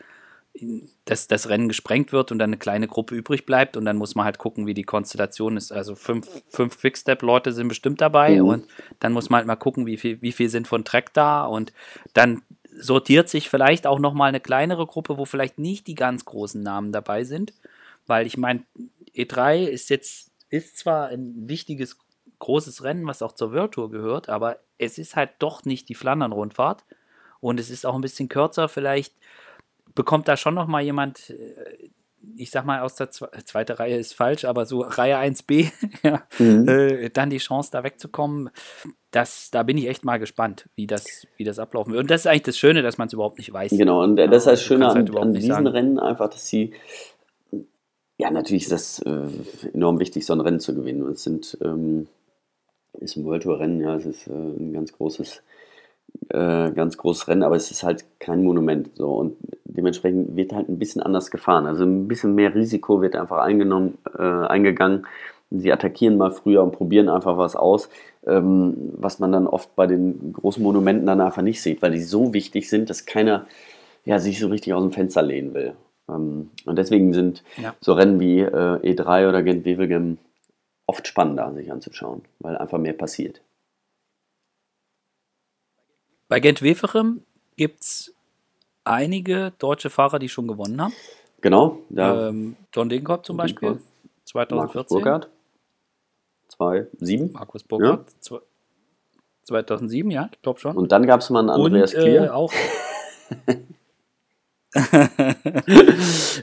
[1.05, 4.15] dass das Rennen gesprengt wird und dann eine kleine Gruppe übrig bleibt und dann muss
[4.15, 5.73] man halt gucken, wie die Konstellation ist.
[5.73, 8.49] Also fünf, fünf Quickstep-Leute sind bestimmt dabei mhm.
[8.49, 8.67] und
[9.01, 11.73] dann muss man halt mal gucken, wie viel, wie viel sind von Trek da und
[12.15, 12.43] dann
[12.79, 16.93] sortiert sich vielleicht auch nochmal eine kleinere Gruppe, wo vielleicht nicht die ganz großen Namen
[16.93, 17.55] dabei sind,
[18.07, 18.63] weil ich meine,
[19.15, 21.99] E3 ist jetzt, ist zwar ein wichtiges
[22.39, 25.95] großes Rennen, was auch zur World Tour gehört, aber es ist halt doch nicht die
[25.95, 26.85] Flandern-Rundfahrt
[27.41, 28.69] und es ist auch ein bisschen kürzer.
[28.69, 29.15] Vielleicht
[29.97, 31.91] bekommt da schon noch mal jemand, äh,
[32.37, 35.73] ich sag mal aus der zweiten Reihe ist falsch, aber so Reihe 1b,
[36.05, 36.69] ja, mhm.
[36.69, 38.51] äh, dann die Chance da wegzukommen.
[39.11, 42.03] Das, da bin ich echt mal gespannt, wie das, wie das ablaufen wird.
[42.03, 43.73] Und das ist eigentlich das Schöne, dass man es überhaupt nicht weiß.
[43.73, 45.67] Genau, und das ist das Schöne an, halt an diesen sagen.
[45.67, 46.75] Rennen einfach, dass sie
[48.19, 49.29] ja, natürlich ist das äh,
[49.75, 51.03] enorm wichtig, so ein Rennen zu gewinnen.
[51.03, 52.09] Und es sind ähm,
[53.01, 55.43] ist ein World Tour Rennen, ja, es ist äh, ein ganz großes,
[56.29, 58.91] äh, ganz großes Rennen, aber es ist halt kein Monument.
[58.95, 61.67] So und dementsprechend wird halt ein bisschen anders gefahren.
[61.67, 65.07] Also ein bisschen mehr Risiko wird einfach eingenommen, äh, eingegangen.
[65.51, 67.89] Sie attackieren mal früher und probieren einfach was aus,
[68.27, 72.03] ähm, was man dann oft bei den großen Monumenten dann einfach nicht sieht, weil die
[72.03, 73.47] so wichtig sind, dass keiner
[74.05, 75.75] ja, sich so richtig aus dem Fenster lehnen will.
[76.09, 77.75] Ähm, und deswegen sind ja.
[77.81, 80.19] so Rennen wie äh, E3 oder Gent-Wevelgem
[80.87, 83.41] oft spannender, sich anzuschauen, weil einfach mehr passiert.
[86.29, 87.23] Bei Gent Weferem
[87.57, 88.15] gibt es
[88.85, 90.95] einige deutsche Fahrer, die schon gewonnen haben.
[91.41, 91.79] Genau.
[91.91, 92.29] Ja.
[92.29, 93.79] Ähm, John Degenkolb zum Beispiel,
[94.25, 94.57] 2014.
[94.57, 95.29] Markus Burkhardt,
[96.49, 97.33] 2007.
[97.33, 98.41] Markus Burkhardt, ja.
[99.43, 100.77] 2007, ja, ich glaube schon.
[100.77, 102.25] Und dann gab es mal einen Andreas Und, Klier.
[102.25, 102.53] Äh, auch.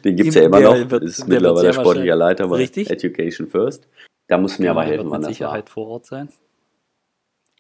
[0.04, 0.90] Den gibt es ja immer noch.
[0.90, 2.90] Wird, ist mittlerweile sportlicher Leiter bei richtig?
[2.90, 3.88] Education First.
[4.28, 5.74] Da muss mir ja, aber helfen, wann das Sicherheit war.
[5.74, 6.30] vor Ort sein.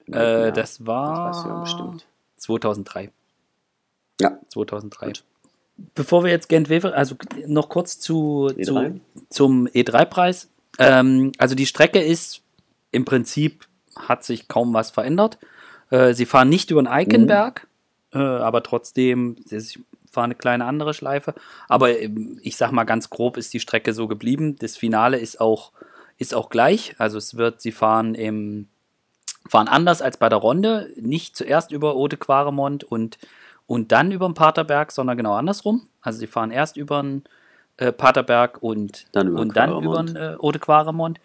[0.08, 2.08] Äh, das war das ja bestimmt.
[2.44, 3.12] 2003.
[4.22, 4.38] Ja.
[4.50, 5.08] 2003.
[5.08, 5.24] Gut.
[5.96, 7.16] Bevor wir jetzt Gent Wever, also
[7.48, 8.64] noch kurz zu, E3?
[8.64, 10.50] zu zum E3-Preis.
[10.78, 12.42] Ähm, also die Strecke ist
[12.92, 15.40] im Prinzip hat sich kaum was verändert.
[15.90, 17.68] Äh, sie fahren nicht über den Eikenberg,
[18.14, 18.22] mhm.
[18.22, 19.80] äh, aber trotzdem, sie
[20.12, 21.34] fahren eine kleine andere Schleife.
[21.68, 24.58] Aber ähm, ich sag mal ganz grob ist die Strecke so geblieben.
[24.60, 25.72] Das Finale ist auch
[26.18, 26.96] ist auch gleich.
[27.00, 28.68] Also es wird, sie fahren im
[29.48, 33.18] fahren anders als bei der Ronde, nicht zuerst über Ode Quaremont und,
[33.68, 35.88] und dann über den Paterberg, sondern genau andersrum.
[36.02, 37.24] Also sie fahren erst über den
[37.78, 41.20] äh, Paterberg und dann über, und dann über den äh, Ode Quaremont.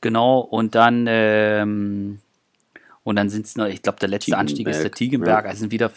[0.00, 2.20] Genau, und dann ähm,
[3.06, 5.50] und dann sind es noch, ich glaube, der letzte Anstieg ist der Tiegenberg, ja.
[5.50, 5.92] also sind wieder,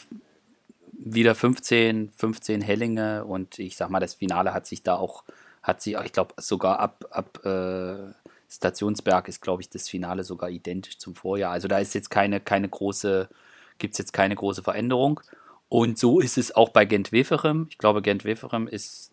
[0.92, 5.24] wieder 15, 15 Hellinge und ich sag mal, das Finale hat sich da auch
[5.64, 8.14] hat sie, ich glaube, sogar ab, ab äh,
[8.50, 11.52] Stationsberg ist, glaube ich, das Finale sogar identisch zum Vorjahr.
[11.52, 13.30] Also da ist jetzt keine, keine große,
[13.78, 15.22] gibt es jetzt keine große Veränderung.
[15.70, 17.68] Und so ist es auch bei Gent-Weferem.
[17.70, 19.12] Ich glaube, Gent-Weferem ist,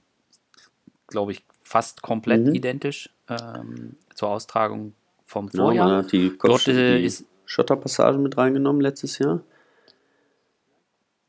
[1.06, 2.54] glaube ich, fast komplett mhm.
[2.54, 4.94] identisch ähm, zur Austragung
[5.26, 5.74] vom Vorjahr.
[5.74, 7.12] Ja, man hat die, Dort, äh, die
[7.44, 9.42] Schotterpassage mit reingenommen letztes Jahr.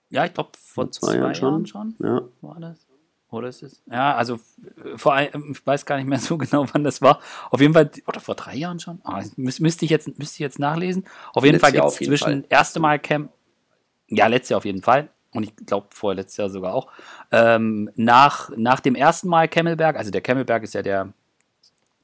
[0.09, 2.21] Ja, ich glaube, vor, vor zwei, zwei, Jahren schon, Jahren schon ja.
[2.41, 2.86] war das.
[3.29, 3.81] Oder ist es?
[3.91, 4.39] Ja, also
[4.95, 7.19] vor allem, ich weiß gar nicht mehr so genau, wann das war.
[7.49, 9.01] Auf jeden Fall, oder vor drei Jahren schon?
[9.03, 11.05] Ah, müß, müsste, ich jetzt, müsste ich jetzt nachlesen.
[11.33, 12.45] Auf jeden letztes Fall gibt es zwischen Fall.
[12.49, 13.31] erste Mal Camp,
[14.07, 15.09] ja, letztes Jahr auf jeden Fall.
[15.31, 16.87] Und ich glaube, vorher letztes Jahr sogar auch.
[17.31, 21.13] Ähm, nach, nach dem ersten Mal Kemmelberg, also der Kemmelberg ist ja der,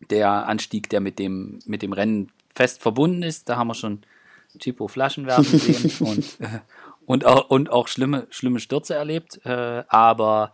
[0.09, 3.47] der Anstieg, der mit dem, mit dem Rennen fest verbunden ist.
[3.47, 4.03] Da haben wir schon
[4.59, 6.59] Chipo Flaschen werfen sehen und, äh,
[7.05, 9.39] und auch, und auch schlimme, schlimme Stürze erlebt.
[9.45, 10.53] Äh, aber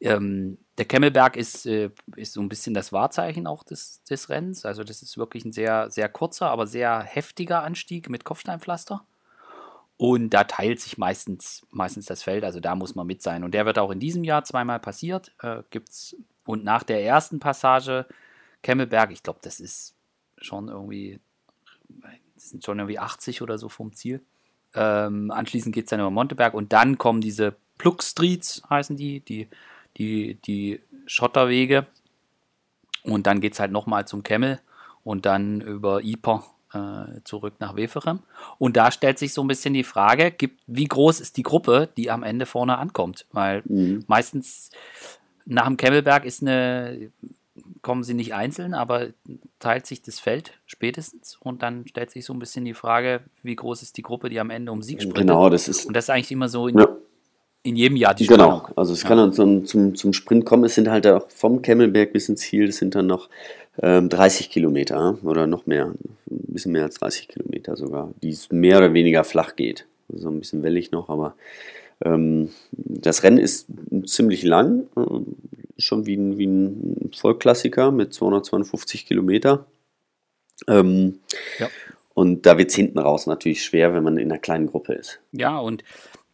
[0.00, 4.64] ähm, der Kemmelberg ist, äh, ist so ein bisschen das Wahrzeichen auch des, des Rennens.
[4.64, 9.04] Also das ist wirklich ein sehr, sehr kurzer, aber sehr heftiger Anstieg mit Kopfsteinpflaster.
[9.98, 13.44] Und da teilt sich meistens, meistens das Feld, also da muss man mit sein.
[13.44, 15.32] Und der wird auch in diesem Jahr zweimal passiert.
[15.42, 18.06] Äh, gibt's, und nach der ersten Passage
[18.62, 19.94] Kemmelberg, ich glaube, das ist
[20.38, 21.20] schon irgendwie,
[22.36, 24.22] sind schon irgendwie 80 oder so vom Ziel.
[24.74, 29.20] Ähm, anschließend geht es dann über Monteberg und dann kommen diese Plug Streets, heißen die,
[29.20, 29.48] die,
[30.00, 31.86] die, die Schotterwege.
[33.04, 34.60] Und dann geht es halt nochmal zum Kemmel
[35.04, 38.20] und dann über Iper äh, zurück nach Weferem.
[38.58, 41.88] Und da stellt sich so ein bisschen die Frage, gibt, wie groß ist die Gruppe,
[41.96, 43.26] die am Ende vorne ankommt?
[43.32, 44.04] Weil mhm.
[44.06, 44.70] meistens
[45.44, 47.10] nach dem Kemmelberg ist eine,
[47.82, 49.08] kommen sie nicht einzeln, aber
[49.58, 53.56] teilt sich das Feld spätestens und dann stellt sich so ein bisschen die Frage, wie
[53.56, 55.26] groß ist die Gruppe, die am Ende um Sieg sprintet.
[55.26, 55.86] Genau, das ist.
[55.86, 56.88] Und das ist eigentlich immer so in, ja.
[57.62, 58.62] In jedem Jahr die Spannung.
[58.62, 59.08] Genau, also es ja.
[59.08, 60.64] kann dann zum, zum, zum Sprint kommen.
[60.64, 63.28] Es sind halt auch vom Kemmelberg bis ins Ziel, das sind dann noch
[63.82, 68.50] ähm, 30 Kilometer oder noch mehr, ein bisschen mehr als 30 Kilometer sogar, die es
[68.50, 69.86] mehr oder weniger flach geht.
[70.12, 71.34] Also ein bisschen wellig noch, aber
[72.02, 73.66] ähm, das Rennen ist
[74.06, 79.66] ziemlich lang, äh, schon wie ein, wie ein Vollklassiker mit 252 Kilometer.
[80.66, 81.20] Ähm,
[81.58, 81.68] ja.
[82.14, 85.20] Und da wird es hinten raus natürlich schwer, wenn man in einer kleinen Gruppe ist.
[85.32, 85.84] Ja, und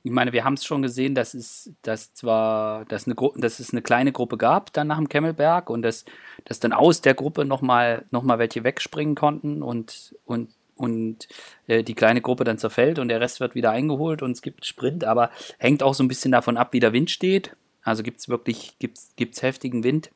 [0.07, 3.73] ich meine, wir haben es schon gesehen, dass es, dass zwar, dass, eine dass es
[3.73, 6.05] eine kleine Gruppe gab dann nach dem Kemmelberg und dass,
[6.45, 11.27] dass dann aus der Gruppe nochmal noch mal welche wegspringen konnten und, und, und
[11.66, 14.64] äh, die kleine Gruppe dann zerfällt und der Rest wird wieder eingeholt und es gibt
[14.64, 17.57] Sprint, aber hängt auch so ein bisschen davon ab, wie der Wind steht.
[17.83, 20.12] Also gibt es wirklich, gibt's, gibt's heftigen Wind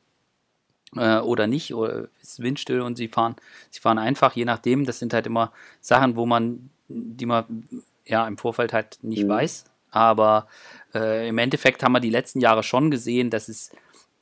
[0.95, 3.35] äh, oder nicht, oder ist windstill und sie fahren,
[3.69, 4.85] sie fahren einfach, je nachdem.
[4.85, 5.51] Das sind halt immer
[5.81, 7.67] Sachen, wo man, die man
[8.05, 9.29] ja im Vorfeld halt nicht mhm.
[9.29, 9.65] weiß.
[9.91, 10.47] Aber
[10.95, 13.69] äh, im Endeffekt haben wir die letzten Jahre schon gesehen, dass es,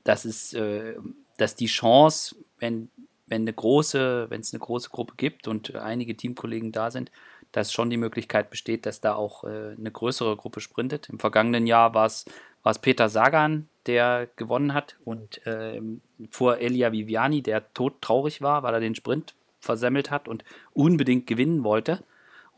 [0.03, 0.95] dass es, äh,
[1.37, 2.89] dass die Chance, wenn,
[3.27, 7.11] wenn eine große, wenn es eine große Gruppe gibt und einige Teamkollegen da sind,
[7.51, 11.09] dass schon die Möglichkeit besteht, dass da auch äh, eine größere Gruppe sprintet.
[11.09, 12.25] Im vergangenen Jahr war es
[12.81, 15.81] Peter Sagan, der gewonnen hat und äh,
[16.29, 21.63] vor Elia Viviani, der todtraurig war, weil er den Sprint versemmelt hat und unbedingt gewinnen
[21.63, 22.03] wollte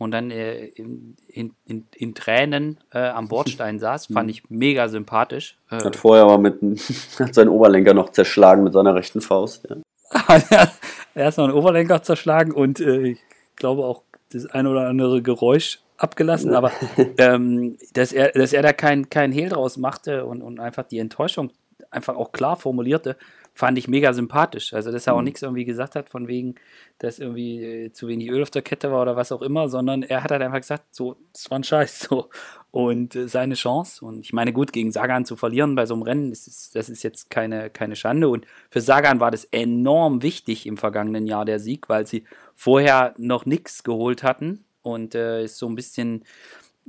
[0.02, 1.54] und dann äh, in, in,
[1.96, 4.30] in, Tränen äh, am Bordstein saß, fand mhm.
[4.32, 5.60] ich mega sympathisch.
[5.70, 6.60] Äh, hat vorher aber mit
[7.20, 9.68] hat seinen Oberlenker noch zerschlagen mit seiner rechten Faust.
[10.14, 10.68] Ja.
[11.14, 13.20] er hat noch einen Oberlenker zerschlagen und äh, ich
[13.56, 14.02] glaube auch
[14.34, 16.72] das ein oder andere Geräusch abgelassen, aber
[17.18, 21.00] ähm, dass, er, dass er da kein, kein Hehl draus machte und, und einfach die
[21.00, 21.52] Enttäuschung
[21.92, 23.16] einfach auch klar formulierte,
[23.54, 24.74] fand ich mega sympathisch.
[24.74, 25.26] Also, dass er auch mhm.
[25.26, 26.56] nichts irgendwie gesagt hat, von wegen,
[27.00, 30.04] dass irgendwie äh, zu wenig Öl auf der Kette war oder was auch immer, sondern
[30.04, 32.30] er hat halt einfach gesagt, so, das war ein Scheiß, so.
[32.72, 34.06] Und äh, seine Chance.
[34.06, 36.90] Und ich meine, gut, gegen Sagan zu verlieren bei so einem Rennen, das ist, das
[36.90, 38.30] ist jetzt keine, keine Schande.
[38.30, 42.24] Und für Sagan war das enorm wichtig im vergangenen Jahr, der Sieg, weil sie
[42.56, 46.24] vorher noch nichts geholt hatten und äh, ist so ein bisschen,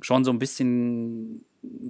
[0.01, 1.45] schon so ein bisschen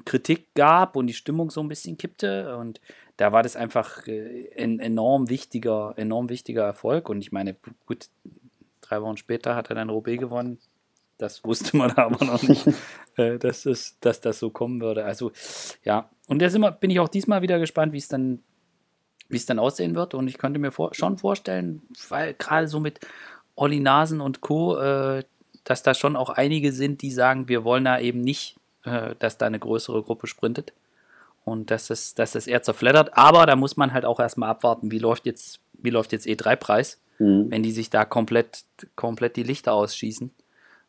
[0.05, 2.57] Kritik gab und die Stimmung so ein bisschen kippte.
[2.57, 2.81] Und
[3.23, 7.09] da war das einfach äh, ein enorm wichtiger, enorm wichtiger Erfolg.
[7.09, 7.55] Und ich meine,
[7.87, 8.09] gut,
[8.81, 10.59] drei Wochen später hat er dann Roubaix gewonnen.
[11.19, 12.67] Das wusste man aber noch nicht,
[13.17, 15.05] äh, dass, es, dass das so kommen würde.
[15.05, 15.31] Also
[15.85, 18.43] ja, und da bin ich auch diesmal wieder gespannt, wie es dann,
[19.29, 20.15] wie es dann aussehen wird.
[20.15, 22.99] Und ich könnte mir vor, schon vorstellen, weil gerade so mit
[23.55, 25.23] Olli Nasen und Co., äh,
[25.63, 29.39] dass da schon auch einige sind, die sagen, wir wollen da eben nicht, äh, dass
[29.39, 30.73] da eine größere Gruppe sprintet
[31.45, 33.17] und dass es, dass es eher zerfleddert.
[33.17, 37.01] Aber da muss man halt auch erstmal abwarten, wie läuft jetzt, wie läuft jetzt E3-Preis,
[37.19, 37.51] mhm.
[37.51, 38.65] wenn die sich da komplett,
[38.97, 40.31] komplett die Lichter ausschießen.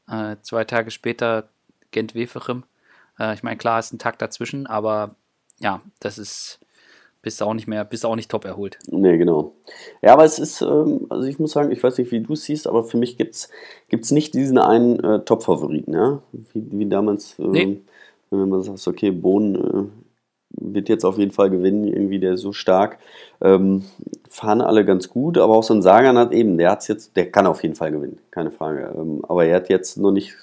[0.09, 1.49] Äh, zwei Tage später
[1.91, 2.63] Gent-Weferim.
[3.19, 5.15] Äh, ich meine, klar ist ein Tag dazwischen, aber
[5.59, 6.59] ja, das ist,
[7.21, 8.77] bist du auch nicht mehr, bist auch nicht top erholt.
[8.87, 9.53] Nee, genau.
[10.01, 12.43] Ja, aber es ist, ähm, also ich muss sagen, ich weiß nicht, wie du es
[12.43, 16.21] siehst, aber für mich gibt es nicht diesen einen äh, Top-Favoriten, ja?
[16.31, 17.81] Wie, wie damals, ähm, nee.
[18.29, 20.02] wenn man sagt, okay, Bohnen äh,
[20.53, 22.99] wird jetzt auf jeden Fall gewinnen, irgendwie der ist so stark.
[23.41, 23.83] Ähm,
[24.29, 27.31] fahren alle ganz gut, aber auch so ein Sagan hat eben, der hat's jetzt, der
[27.31, 28.93] kann auf jeden Fall gewinnen, keine Frage.
[28.95, 30.35] Ähm, aber er hat jetzt noch nicht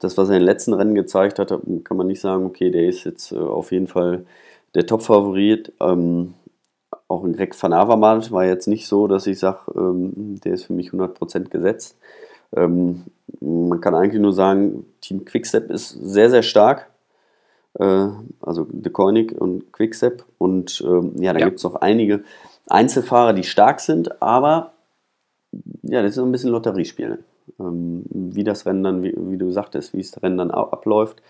[0.00, 2.86] das, was er in den letzten Rennen gezeigt hat, kann man nicht sagen, okay, der
[2.88, 4.26] ist jetzt äh, auf jeden Fall
[4.74, 5.72] der Top-Favorit.
[5.80, 6.34] Ähm,
[7.08, 10.64] auch in Greg van Avermaet war jetzt nicht so, dass ich sage, ähm, der ist
[10.64, 11.96] für mich 100% gesetzt.
[12.54, 13.04] Ähm,
[13.40, 16.90] man kann eigentlich nur sagen, Team Quickstep ist sehr, sehr stark
[17.78, 20.24] also De Koenig und Quickstep.
[20.38, 21.46] Und ähm, ja, da ja.
[21.46, 22.22] gibt es noch einige,
[22.68, 24.72] Einzelfahrer, die stark sind, aber
[25.82, 27.18] ja, das ist so ein bisschen Lotteriespielen.
[27.60, 31.22] Ähm, wie das Rennen dann, wie, wie, du sagtest, wie das Rennen dann abläuft.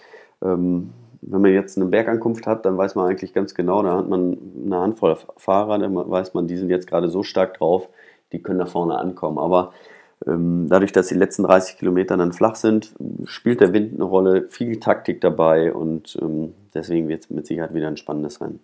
[0.42, 0.90] Ähm,
[1.22, 4.36] wenn man jetzt eine Bergankunft hat, dann weiß man eigentlich ganz genau, da hat man
[4.64, 7.88] eine Handvoll Fahrer, dann weiß man, die sind jetzt gerade so stark drauf,
[8.32, 9.38] die können da vorne ankommen.
[9.38, 9.72] Aber
[10.26, 14.80] dadurch, dass die letzten 30 Kilometer dann flach sind, spielt der Wind eine Rolle, viel
[14.80, 18.60] Taktik dabei und ähm, deswegen wird es mit Sicherheit wieder ein spannendes Rennen.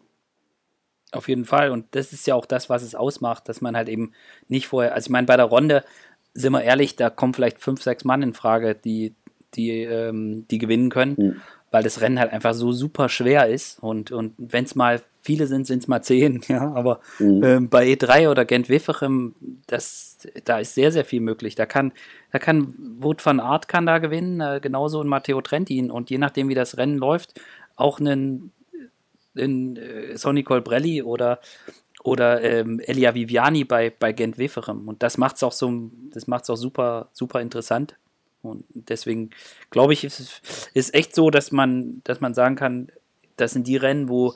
[1.13, 1.71] Auf jeden Fall.
[1.71, 4.13] Und das ist ja auch das, was es ausmacht, dass man halt eben
[4.49, 5.85] nicht vorher, also ich meine, bei der Runde,
[6.33, 9.15] sind wir ehrlich, da kommen vielleicht fünf, sechs Mann in Frage, die,
[9.55, 11.17] die, ähm, die gewinnen können.
[11.19, 13.83] Mhm weil das Rennen halt einfach so super schwer ist.
[13.83, 16.41] Und, und wenn es mal viele sind, sind es mal zehn.
[16.49, 17.45] Ja, aber mhm.
[17.45, 19.35] ähm, bei E3 oder Gent-Weferem,
[19.67, 21.55] das, da ist sehr, sehr viel möglich.
[21.55, 21.93] Da kann,
[22.33, 25.91] da kann Wout van Aert kann da gewinnen, äh, genauso ein Matteo Trentin.
[25.91, 27.41] Und je nachdem, wie das Rennen läuft,
[27.77, 28.53] auch einen,
[29.37, 31.41] einen äh, Sonny Colbrelli oder
[32.03, 34.89] oder ähm, Elia Viviani bei, bei Gent Weferem.
[34.89, 37.97] Und das macht es auch so, das macht es auch super, super interessant.
[38.43, 39.31] Und deswegen
[39.69, 40.41] glaube ich, ist
[40.75, 42.89] es echt so, dass man, dass man sagen kann,
[43.37, 44.35] das sind die Rennen, wo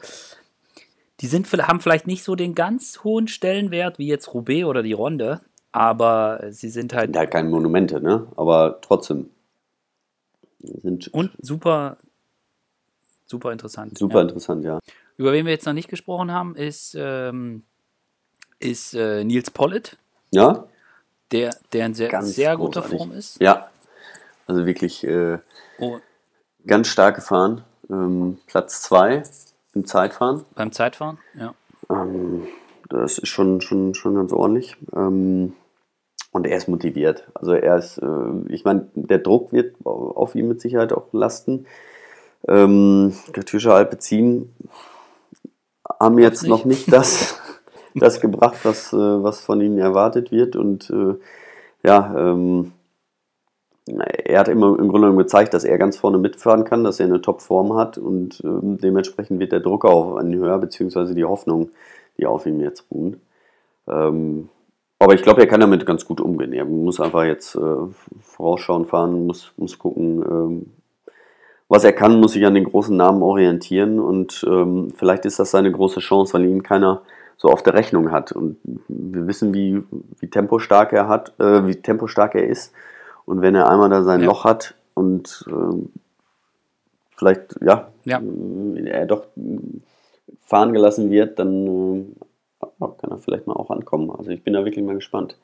[1.21, 4.93] die sind, haben vielleicht nicht so den ganz hohen Stellenwert wie jetzt Roubaix oder die
[4.93, 5.41] Ronde,
[5.73, 7.15] aber sie sind halt.
[7.15, 8.27] Ja, keine Monumente, ne?
[8.37, 9.31] Aber trotzdem.
[10.61, 11.99] Sind und super,
[13.27, 13.99] super interessant.
[13.99, 14.23] Super ja.
[14.23, 14.79] interessant, ja.
[15.17, 17.65] Über wen wir jetzt noch nicht gesprochen haben, ist, ähm,
[18.59, 19.99] ist äh, Nils Pollitt.
[20.31, 20.67] Ja.
[21.31, 23.41] Der, der in sehr, sehr guter Form ist.
[23.41, 23.69] Ja,
[24.47, 25.39] also wirklich äh,
[25.79, 25.99] oh.
[26.67, 27.65] ganz stark gefahren.
[27.91, 29.23] Ähm, Platz 2
[29.75, 30.45] im Zeitfahren.
[30.55, 31.55] Beim Zeitfahren, ja.
[31.91, 32.47] Ähm,
[32.89, 34.77] das ist schon, schon, schon ganz ordentlich.
[34.95, 35.55] Ähm,
[36.33, 37.29] und er ist motiviert.
[37.35, 38.07] Also er ist, äh,
[38.49, 41.67] ich meine, der Druck wird auf ihm mit Sicherheit auch lasten.
[42.49, 44.53] Ähm, Katusha Alpecin
[46.01, 46.51] haben jetzt nicht.
[46.51, 47.41] noch nicht das,
[47.95, 50.57] das gebracht, was, äh, was von ihnen erwartet wird.
[50.57, 51.15] Und äh,
[51.87, 52.73] ja, ähm,
[53.87, 57.07] er hat immer im Grunde genommen gezeigt, dass er ganz vorne mitfahren kann, dass er
[57.07, 61.71] eine Top-Form hat und ähm, dementsprechend wird der Druck auch an höher, beziehungsweise die Hoffnung,
[62.19, 63.21] die auf ihm jetzt ruhen.
[63.87, 64.49] Ähm,
[64.99, 66.55] aber ich glaube, er kann damit ganz gut umgehen.
[66.55, 67.61] Er muss einfach jetzt äh,
[68.23, 70.67] vorausschauen fahren, muss, muss gucken, ähm,
[71.69, 75.51] was er kann, muss sich an den großen Namen orientieren und ähm, vielleicht ist das
[75.51, 77.03] seine große Chance, weil ihn keiner
[77.37, 78.33] so auf der Rechnung hat.
[78.33, 79.83] Und wir wissen, wie,
[80.21, 82.73] wie tempostark er hat, äh, wie tempostark er ist.
[83.27, 84.27] Und wenn er einmal da sein ja.
[84.27, 85.87] Loch hat und äh,
[87.17, 88.21] vielleicht, ja, ja,
[88.85, 89.27] er doch
[90.41, 92.17] fahren gelassen wird, dann
[92.61, 94.11] äh, kann er vielleicht mal auch ankommen.
[94.11, 95.37] Also ich bin da wirklich mal gespannt.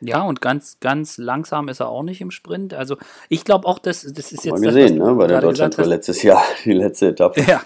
[0.00, 2.72] Ja, und ganz, ganz langsam ist er auch nicht im Sprint.
[2.72, 2.96] Also
[3.28, 4.52] ich glaube auch, dass das ist jetzt.
[4.52, 5.14] Mal gesehen, das, ne?
[5.14, 7.42] Bei der Deutschland war letztes Jahr die letzte Etappe.
[7.42, 7.62] Ja,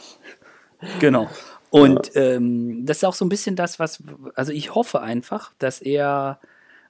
[0.98, 1.28] genau.
[1.68, 2.22] Und ja.
[2.22, 4.02] ähm, das ist auch so ein bisschen das, was,
[4.34, 6.38] also ich hoffe einfach, dass er,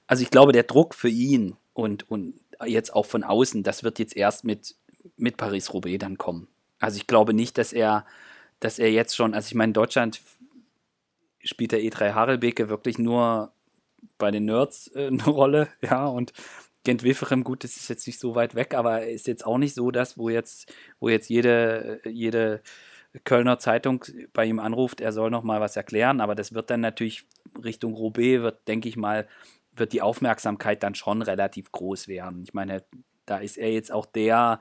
[0.07, 3.99] also ich glaube, der Druck für ihn und, und jetzt auch von außen, das wird
[3.99, 4.75] jetzt erst mit,
[5.17, 6.47] mit Paris-Roubaix dann kommen.
[6.79, 8.05] Also ich glaube nicht, dass er,
[8.59, 10.21] dass er jetzt schon, also ich meine, in Deutschland
[11.43, 13.51] spielt der E3 Harelbeke wirklich nur
[14.17, 16.33] bei den Nerds äh, eine Rolle, ja, und
[16.83, 19.73] Gent Weferem, gut, das ist jetzt nicht so weit weg, aber ist jetzt auch nicht
[19.73, 22.61] so das, wo jetzt, wo jetzt jede, jede
[23.23, 26.81] Kölner Zeitung bei ihm anruft, er soll noch mal was erklären, aber das wird dann
[26.81, 27.25] natürlich
[27.63, 29.27] Richtung Roubaix, wird, denke ich mal,
[29.75, 32.43] wird die Aufmerksamkeit dann schon relativ groß werden.
[32.43, 32.83] Ich meine,
[33.25, 34.59] da ist er jetzt auch der,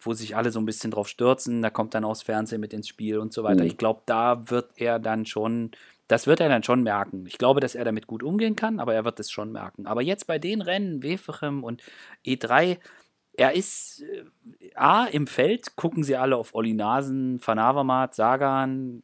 [0.00, 2.72] wo sich alle so ein bisschen drauf stürzen, da kommt dann auch das Fernsehen mit
[2.72, 3.62] ins Spiel und so weiter.
[3.62, 3.68] Mhm.
[3.68, 5.72] Ich glaube, da wird er dann schon,
[6.08, 7.26] das wird er dann schon merken.
[7.26, 9.86] Ich glaube, dass er damit gut umgehen kann, aber er wird es schon merken.
[9.86, 11.82] Aber jetzt bei den Rennen, Weferem und
[12.24, 12.78] E3,
[13.34, 19.02] er ist äh, A im Feld, gucken sie alle auf Olli Nasen, Van Avermaet, Sagan,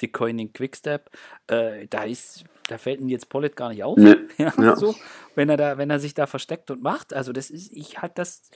[0.00, 1.10] Dick Coining Quickstep.
[1.46, 3.98] Äh, da ist da fällt ihm jetzt Pollitt gar nicht auf.
[3.98, 4.16] Nee.
[4.38, 4.76] Ja, ja.
[4.76, 4.94] So,
[5.34, 7.12] wenn er da, wenn er sich da versteckt und macht.
[7.12, 8.48] Also das ist, ich halte das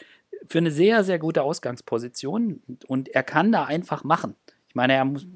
[0.47, 4.35] für eine sehr, sehr gute Ausgangsposition und er kann da einfach machen.
[4.69, 5.27] Ich meine, er muss,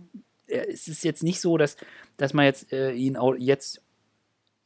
[0.46, 1.76] er, es ist jetzt nicht so, dass,
[2.16, 3.82] dass man jetzt äh, ihn auch jetzt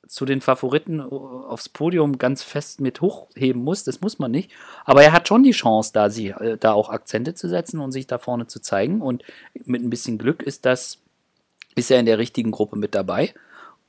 [0.07, 3.85] zu den Favoriten aufs Podium ganz fest mit hochheben muss.
[3.85, 4.51] Das muss man nicht.
[4.85, 7.93] Aber er hat schon die Chance, da, sie, äh, da auch Akzente zu setzen und
[7.93, 9.01] sich da vorne zu zeigen.
[9.01, 9.25] Und
[9.65, 10.99] mit ein bisschen Glück ist das,
[11.75, 13.33] ist er in der richtigen Gruppe mit dabei.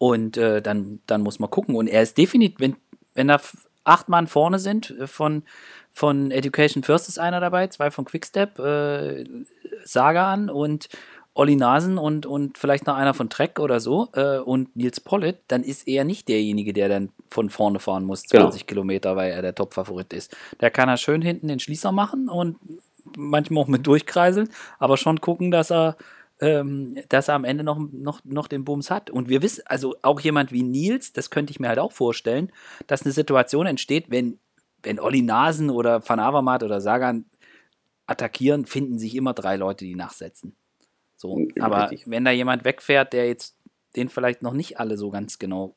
[0.03, 1.75] Und äh, dann, dann muss man gucken.
[1.75, 2.75] Und er ist definitiv, wenn,
[3.13, 3.39] wenn da
[3.85, 5.43] acht Mann vorne sind, äh, von,
[5.93, 9.23] von Education First ist einer dabei, zwei von Quickstep, äh,
[9.85, 10.89] Sagan und
[11.35, 15.37] Olli Nasen und, und vielleicht noch einer von Trek oder so äh, und Nils Pollitt,
[15.47, 18.67] dann ist er nicht derjenige, der dann von vorne fahren muss, 20 genau.
[18.67, 20.35] Kilometer, weil er der Top-Favorit ist.
[20.59, 22.57] Der kann er schön hinten den Schließer machen und
[23.15, 24.49] manchmal auch mit durchkreiseln,
[24.79, 25.95] aber schon gucken, dass er
[26.43, 29.09] ähm, dass er am Ende noch, noch, noch den Bums hat.
[29.09, 32.51] Und wir wissen, also auch jemand wie Nils, das könnte ich mir halt auch vorstellen,
[32.85, 34.39] dass eine Situation entsteht, wenn,
[34.83, 37.25] wenn Olli Nasen oder Van Avermaet oder Sagan
[38.07, 40.53] attackieren, finden sich immer drei Leute, die nachsetzen.
[41.15, 42.09] So, aber Richtig.
[42.09, 43.55] wenn da jemand wegfährt, der jetzt
[43.95, 45.75] den vielleicht noch nicht alle so ganz genau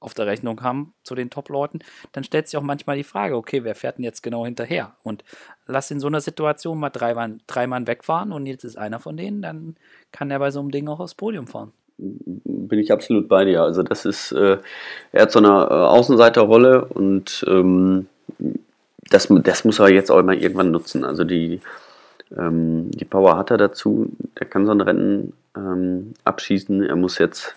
[0.00, 1.80] auf der Rechnung haben zu den Top-Leuten,
[2.12, 4.96] dann stellt sich auch manchmal die Frage, okay, wer fährt denn jetzt genau hinterher?
[5.02, 5.24] Und
[5.66, 9.00] lass in so einer Situation mal drei Mann, drei Mann wegfahren und jetzt ist einer
[9.00, 9.76] von denen, dann
[10.12, 11.72] kann er bei so einem Ding auch aufs Podium fahren.
[11.98, 13.62] Bin ich absolut bei dir.
[13.62, 14.58] Also das ist, äh,
[15.12, 18.06] er hat so eine äh, Außenseiterrolle und ähm,
[19.08, 21.04] das, das muss er jetzt auch mal irgendwann nutzen.
[21.04, 21.60] Also die,
[22.36, 26.82] ähm, die Power hat er dazu, der kann so ein Rennen ähm, abschießen.
[26.82, 27.54] Er muss jetzt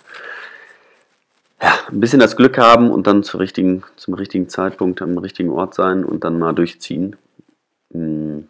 [1.62, 5.49] ja, ein bisschen das Glück haben und dann zur richtigen, zum richtigen Zeitpunkt am richtigen
[5.49, 7.16] Ort sein und dann mal durchziehen.
[7.91, 8.47] Hm.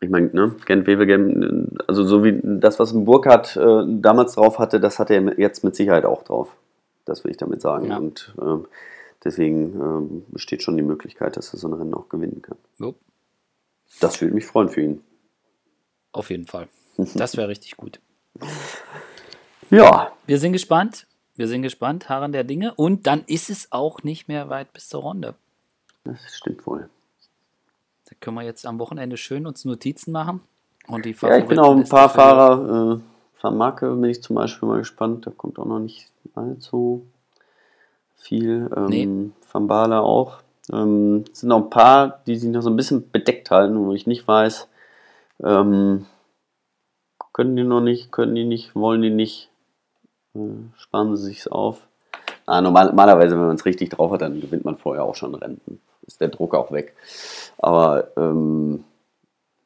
[0.00, 4.80] Ich meine, ne, Gent Wevelgem, also so wie das, was Burkhardt äh, damals drauf hatte,
[4.80, 6.56] das hat er jetzt mit Sicherheit auch drauf.
[7.04, 7.86] Das will ich damit sagen.
[7.86, 7.98] Ja.
[7.98, 8.66] Und äh,
[9.24, 12.58] deswegen äh, besteht schon die Möglichkeit, dass er so ein Rennen auch gewinnen kann.
[12.78, 12.96] Jo.
[14.00, 15.02] Das würde mich freuen für ihn.
[16.10, 16.68] Auf jeden Fall.
[17.14, 18.00] Das wäre richtig gut.
[19.70, 20.12] Ja.
[20.26, 21.06] Wir sind gespannt.
[21.34, 22.74] Wir sind gespannt, Harren der Dinge.
[22.74, 25.34] Und dann ist es auch nicht mehr weit bis zur Runde.
[26.04, 26.88] Das stimmt wohl.
[28.08, 30.40] Da können wir jetzt am Wochenende schön uns Notizen machen.
[30.88, 32.98] Und die ja, ich bin auch ein paar Fahrer.
[32.98, 35.26] Äh, Van Marke bin ich zum Beispiel mal gespannt.
[35.26, 37.06] Da kommt auch noch nicht allzu
[38.16, 38.70] viel.
[38.76, 39.30] Ähm, nee.
[39.50, 40.42] Van Bala auch.
[40.72, 43.92] Ähm, es sind noch ein paar, die sich noch so ein bisschen bedeckt halten, wo
[43.92, 44.68] ich nicht weiß,
[45.42, 46.06] ähm,
[47.32, 49.50] können die noch nicht, können die nicht, wollen die nicht,
[50.76, 51.86] sparen sie sich's auf.
[52.46, 55.34] Ah, normal, normalerweise, wenn man es richtig drauf hat, dann gewinnt man vorher auch schon
[55.34, 55.80] Renten.
[56.06, 56.94] Ist der Druck auch weg.
[57.58, 58.84] Aber ähm,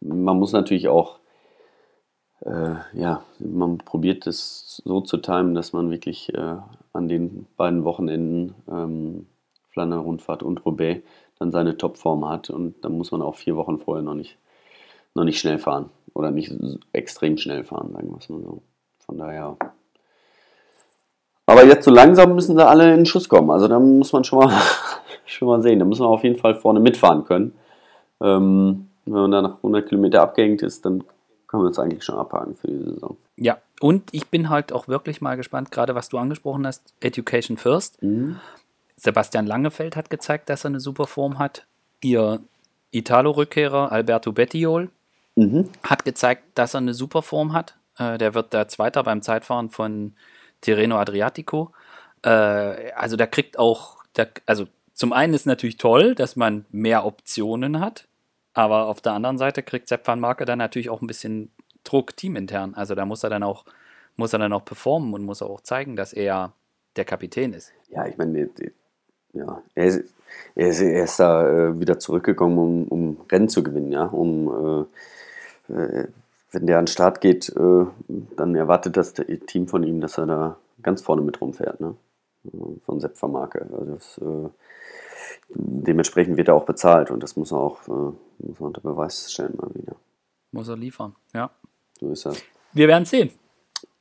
[0.00, 1.18] man muss natürlich auch,
[2.40, 6.56] äh, ja, man probiert es so zu timen, dass man wirklich äh,
[6.92, 9.26] an den beiden Wochenenden ähm,
[9.70, 11.02] Flandern-Rundfahrt und Roubaix
[11.38, 12.50] dann seine Topform hat.
[12.50, 14.36] Und dann muss man auch vier Wochen vorher noch nicht,
[15.14, 15.90] noch nicht schnell fahren.
[16.12, 16.54] Oder nicht
[16.92, 18.62] extrem schnell fahren, sagen wir es mal so.
[18.98, 19.56] Von daher.
[21.46, 23.50] Aber jetzt so langsam müssen sie alle in den Schuss kommen.
[23.50, 24.52] Also da muss man schon mal,
[25.26, 25.78] schon mal sehen.
[25.78, 27.52] Da muss man auf jeden Fall vorne mitfahren können.
[28.20, 31.04] Ähm, wenn man dann nach 100 Kilometer abgehängt ist, dann
[31.46, 33.16] können wir uns eigentlich schon abhaken für die Saison.
[33.36, 37.56] Ja, und ich bin halt auch wirklich mal gespannt, gerade was du angesprochen hast, Education
[37.56, 38.02] First.
[38.02, 38.36] Mhm.
[38.96, 41.66] Sebastian Langefeld hat gezeigt, dass er eine super Form hat.
[42.00, 42.40] Ihr
[42.90, 44.90] Italo-Rückkehrer Alberto Bettiol
[45.36, 45.68] mhm.
[45.82, 47.76] hat gezeigt, dass er eine super Form hat.
[47.98, 50.14] Äh, der wird der Zweiter beim Zeitfahren von
[50.60, 51.72] Tirreno Adriatico.
[52.22, 57.04] Äh, also der kriegt auch, der, also zum einen ist natürlich toll, dass man mehr
[57.04, 58.08] Optionen hat,
[58.54, 61.50] aber auf der anderen Seite kriegt Sepp van Marke dann natürlich auch ein bisschen
[61.84, 62.74] Druck teamintern.
[62.74, 63.64] Also da muss er dann auch,
[64.16, 66.52] muss er dann auch performen und muss auch zeigen, dass er
[66.96, 67.72] der Kapitän ist.
[67.90, 68.48] Ja, ich meine,
[69.32, 70.14] ja, er ist,
[70.54, 74.86] er er ist da äh, wieder zurückgekommen, um, um Rennen zu gewinnen, ja, um
[75.68, 76.08] äh, äh,
[76.56, 79.12] wenn der an den Start geht, äh, dann erwartet das
[79.46, 81.96] Team von ihm, dass er da ganz vorne mit rumfährt, ne?
[82.86, 83.66] Von Sepp Vermarke.
[83.70, 84.48] Also das, äh,
[85.48, 89.30] dementsprechend wird er auch bezahlt und das muss er auch äh, muss er unter Beweis
[89.30, 89.96] stellen mal wieder.
[90.52, 91.50] Muss er liefern, ja.
[92.00, 92.42] So ist das.
[92.72, 93.30] Wir werden sehen.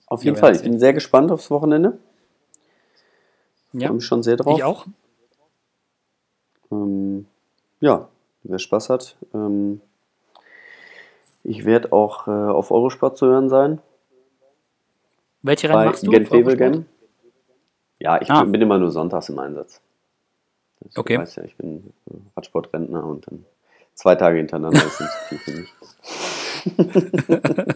[0.07, 0.55] Auf jeden Fall.
[0.55, 1.97] Ich bin sehr gespannt aufs Wochenende.
[3.73, 3.87] Ja.
[3.87, 4.57] Freue mich schon sehr drauf.
[4.57, 4.85] Ich auch.
[6.71, 7.25] Ähm,
[7.81, 8.07] ja,
[8.43, 9.17] wer Spaß hat.
[9.33, 9.81] Ähm,
[11.45, 13.81] ich werde auch äh, auf Eurosport zu hören sein.
[15.41, 16.11] Welche Rennen machst du?
[16.11, 16.85] Gent
[17.99, 18.43] Ja, ich ah.
[18.43, 19.81] bin immer nur sonntags im Einsatz.
[20.81, 21.19] Das okay.
[21.19, 21.93] Weißt ja, ich bin
[22.35, 23.45] Radsportrentner und dann
[23.93, 25.73] zwei Tage hintereinander ist nicht zu viel für mich.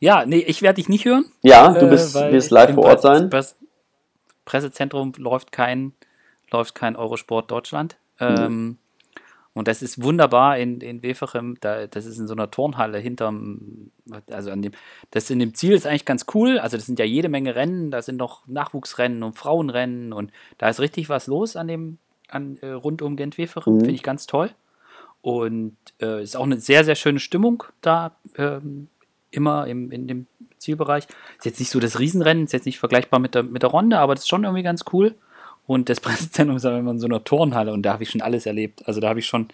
[0.00, 1.24] ja, nee, ich werde dich nicht hören.
[1.42, 3.30] Ja, du bist, äh, wirst live vor Ort sein.
[3.30, 3.56] Presse
[4.44, 5.92] Pressezentrum läuft kein,
[6.50, 7.98] läuft kein Eurosport Deutschland.
[8.20, 8.78] Mhm.
[9.58, 13.90] Und das ist wunderbar in, in Weferem, da, das ist in so einer Turnhalle hinterm,
[14.30, 14.72] also an dem,
[15.10, 16.58] das in dem Ziel ist eigentlich ganz cool.
[16.58, 20.68] Also das sind ja jede Menge Rennen, da sind noch Nachwuchsrennen und Frauenrennen und da
[20.68, 21.98] ist richtig was los an dem,
[22.28, 23.80] an, äh, rund um Gent-Weferem, mhm.
[23.80, 24.50] finde ich ganz toll.
[25.20, 28.88] Und äh, ist auch eine sehr, sehr schöne Stimmung da, ähm,
[29.30, 30.26] immer im, in dem
[30.58, 31.06] Zielbereich.
[31.38, 33.98] Ist jetzt nicht so das Riesenrennen, ist jetzt nicht vergleichbar mit der, mit der Runde,
[33.98, 35.14] aber das ist schon irgendwie ganz cool.
[35.68, 38.22] Und das Pressezentrum ist aber immer in so einer Turnhalle und da habe ich schon
[38.22, 38.88] alles erlebt.
[38.88, 39.48] Also da habe ich schon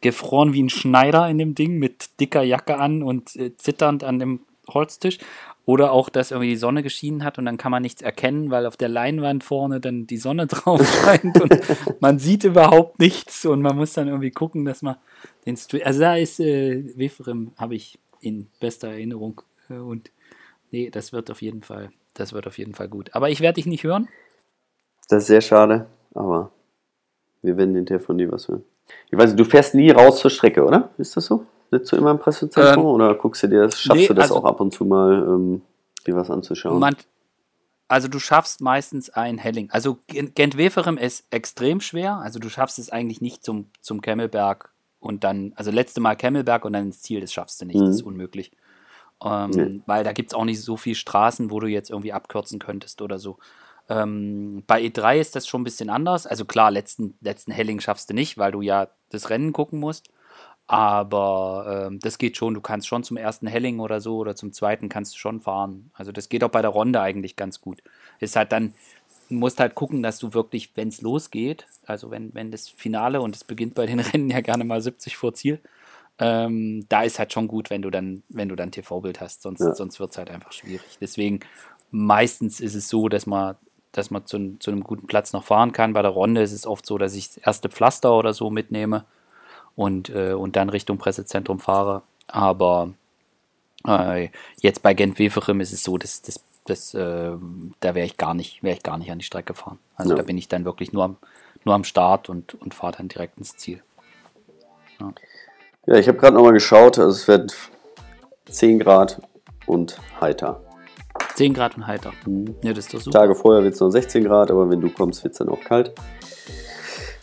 [0.00, 4.18] gefroren wie ein Schneider in dem Ding mit dicker Jacke an und äh, zitternd an
[4.18, 5.18] dem Holztisch.
[5.66, 8.64] Oder auch, dass irgendwie die Sonne geschienen hat und dann kann man nichts erkennen, weil
[8.64, 11.60] auf der Leinwand vorne dann die Sonne drauf scheint und
[12.00, 14.96] man sieht überhaupt nichts und man muss dann irgendwie gucken, dass man
[15.44, 15.82] den Stream.
[15.84, 20.10] Also da ist äh, Weferim, habe ich in bester Erinnerung Und
[20.70, 23.14] nee, das wird auf jeden Fall, das wird auf jeden Fall gut.
[23.14, 24.08] Aber ich werde dich nicht hören.
[25.08, 26.50] Das ist sehr schade, aber
[27.42, 28.64] wir werden hinterher von dir was hören.
[29.10, 30.90] Ich weiß nicht, du fährst nie raus zur Strecke, oder?
[30.98, 31.44] Ist das so?
[31.70, 34.30] Sitzt du immer im Pressezentrum ähm, oder guckst du dir das, schaffst nee, du das
[34.30, 35.62] also, auch ab und zu mal, ähm,
[36.06, 36.78] dir was anzuschauen?
[36.78, 36.96] Man,
[37.88, 39.70] also du schaffst meistens ein Helling.
[39.70, 42.16] Also Gent-Weferem ist extrem schwer.
[42.16, 46.64] Also du schaffst es eigentlich nicht zum, zum Kemmelberg und dann, also letzte Mal Kemmelberg
[46.64, 47.86] und dann ins Ziel, das schaffst du nicht, mhm.
[47.86, 48.52] das ist unmöglich.
[49.24, 49.80] Ähm, nee.
[49.86, 53.02] Weil da gibt es auch nicht so viele Straßen, wo du jetzt irgendwie abkürzen könntest
[53.02, 53.38] oder so.
[53.88, 56.26] Ähm, bei E3 ist das schon ein bisschen anders.
[56.26, 60.10] Also klar, letzten, letzten Helling schaffst du nicht, weil du ja das Rennen gucken musst.
[60.66, 62.52] Aber ähm, das geht schon.
[62.52, 65.90] Du kannst schon zum ersten Helling oder so oder zum zweiten kannst du schon fahren.
[65.94, 67.82] Also das geht auch bei der Ronde eigentlich ganz gut.
[68.20, 68.74] Ist halt dann,
[69.30, 73.22] du musst halt gucken, dass du wirklich, wenn es losgeht, also wenn, wenn das Finale
[73.22, 75.60] und es beginnt bei den Rennen ja gerne mal 70 vor Ziel,
[76.18, 79.60] ähm, da ist halt schon gut, wenn du dann, wenn du dann TV-Bild hast, sonst,
[79.60, 79.74] ja.
[79.74, 80.98] sonst wird es halt einfach schwierig.
[81.00, 81.40] Deswegen
[81.90, 83.56] meistens ist es so, dass man,
[83.98, 85.92] dass man zu, zu einem guten Platz noch fahren kann.
[85.92, 89.04] Bei der Ronde ist es oft so, dass ich das erste Pflaster oder so mitnehme
[89.76, 92.02] und, äh, und dann Richtung Pressezentrum fahre.
[92.28, 92.92] Aber
[93.86, 94.28] äh,
[94.60, 97.32] jetzt bei Gent Weferim ist es so, dass, dass, dass äh,
[97.80, 99.78] da wäre ich gar nicht, wäre ich gar nicht an die Strecke fahren.
[99.96, 100.16] Also ja.
[100.16, 101.16] da bin ich dann wirklich nur am,
[101.64, 103.82] nur am Start und, und fahre dann direkt ins Ziel.
[105.00, 105.12] Ja,
[105.86, 107.56] ja ich habe gerade nochmal geschaut, also es wird
[108.48, 109.20] 10 Grad
[109.66, 110.60] und heiter.
[111.38, 112.12] 10 Grad und heiter.
[112.26, 112.56] Mhm.
[112.62, 113.20] Ja, das ist doch super.
[113.20, 115.60] Tage vorher wird es noch 16 Grad, aber wenn du kommst, wird es dann auch
[115.60, 115.92] kalt.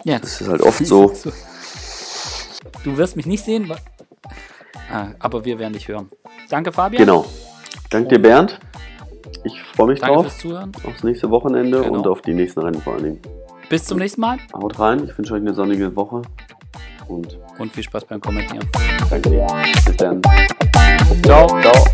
[0.05, 0.19] Ja.
[0.19, 1.11] Das ist halt oft so.
[2.83, 3.71] Du wirst mich nicht sehen,
[4.91, 6.11] ah, aber wir werden dich hören.
[6.49, 7.03] Danke, Fabian.
[7.03, 7.25] Genau.
[7.89, 8.59] Danke dir, Bernd.
[9.43, 10.25] Ich freue mich Danke drauf.
[10.27, 10.71] Fürs Zuhören.
[10.83, 11.93] Aufs nächste Wochenende genau.
[11.93, 13.19] und auf die nächsten Rennen vor allen Dingen.
[13.69, 14.37] Bis zum nächsten Mal.
[14.53, 15.03] Haut rein.
[15.03, 16.21] Ich wünsche euch eine sonnige Woche.
[17.07, 18.67] Und, und viel Spaß beim Kommentieren.
[19.09, 19.47] Danke dir.
[19.85, 20.21] Bis dann.
[21.23, 21.47] Ciao.
[21.47, 21.85] Ciao.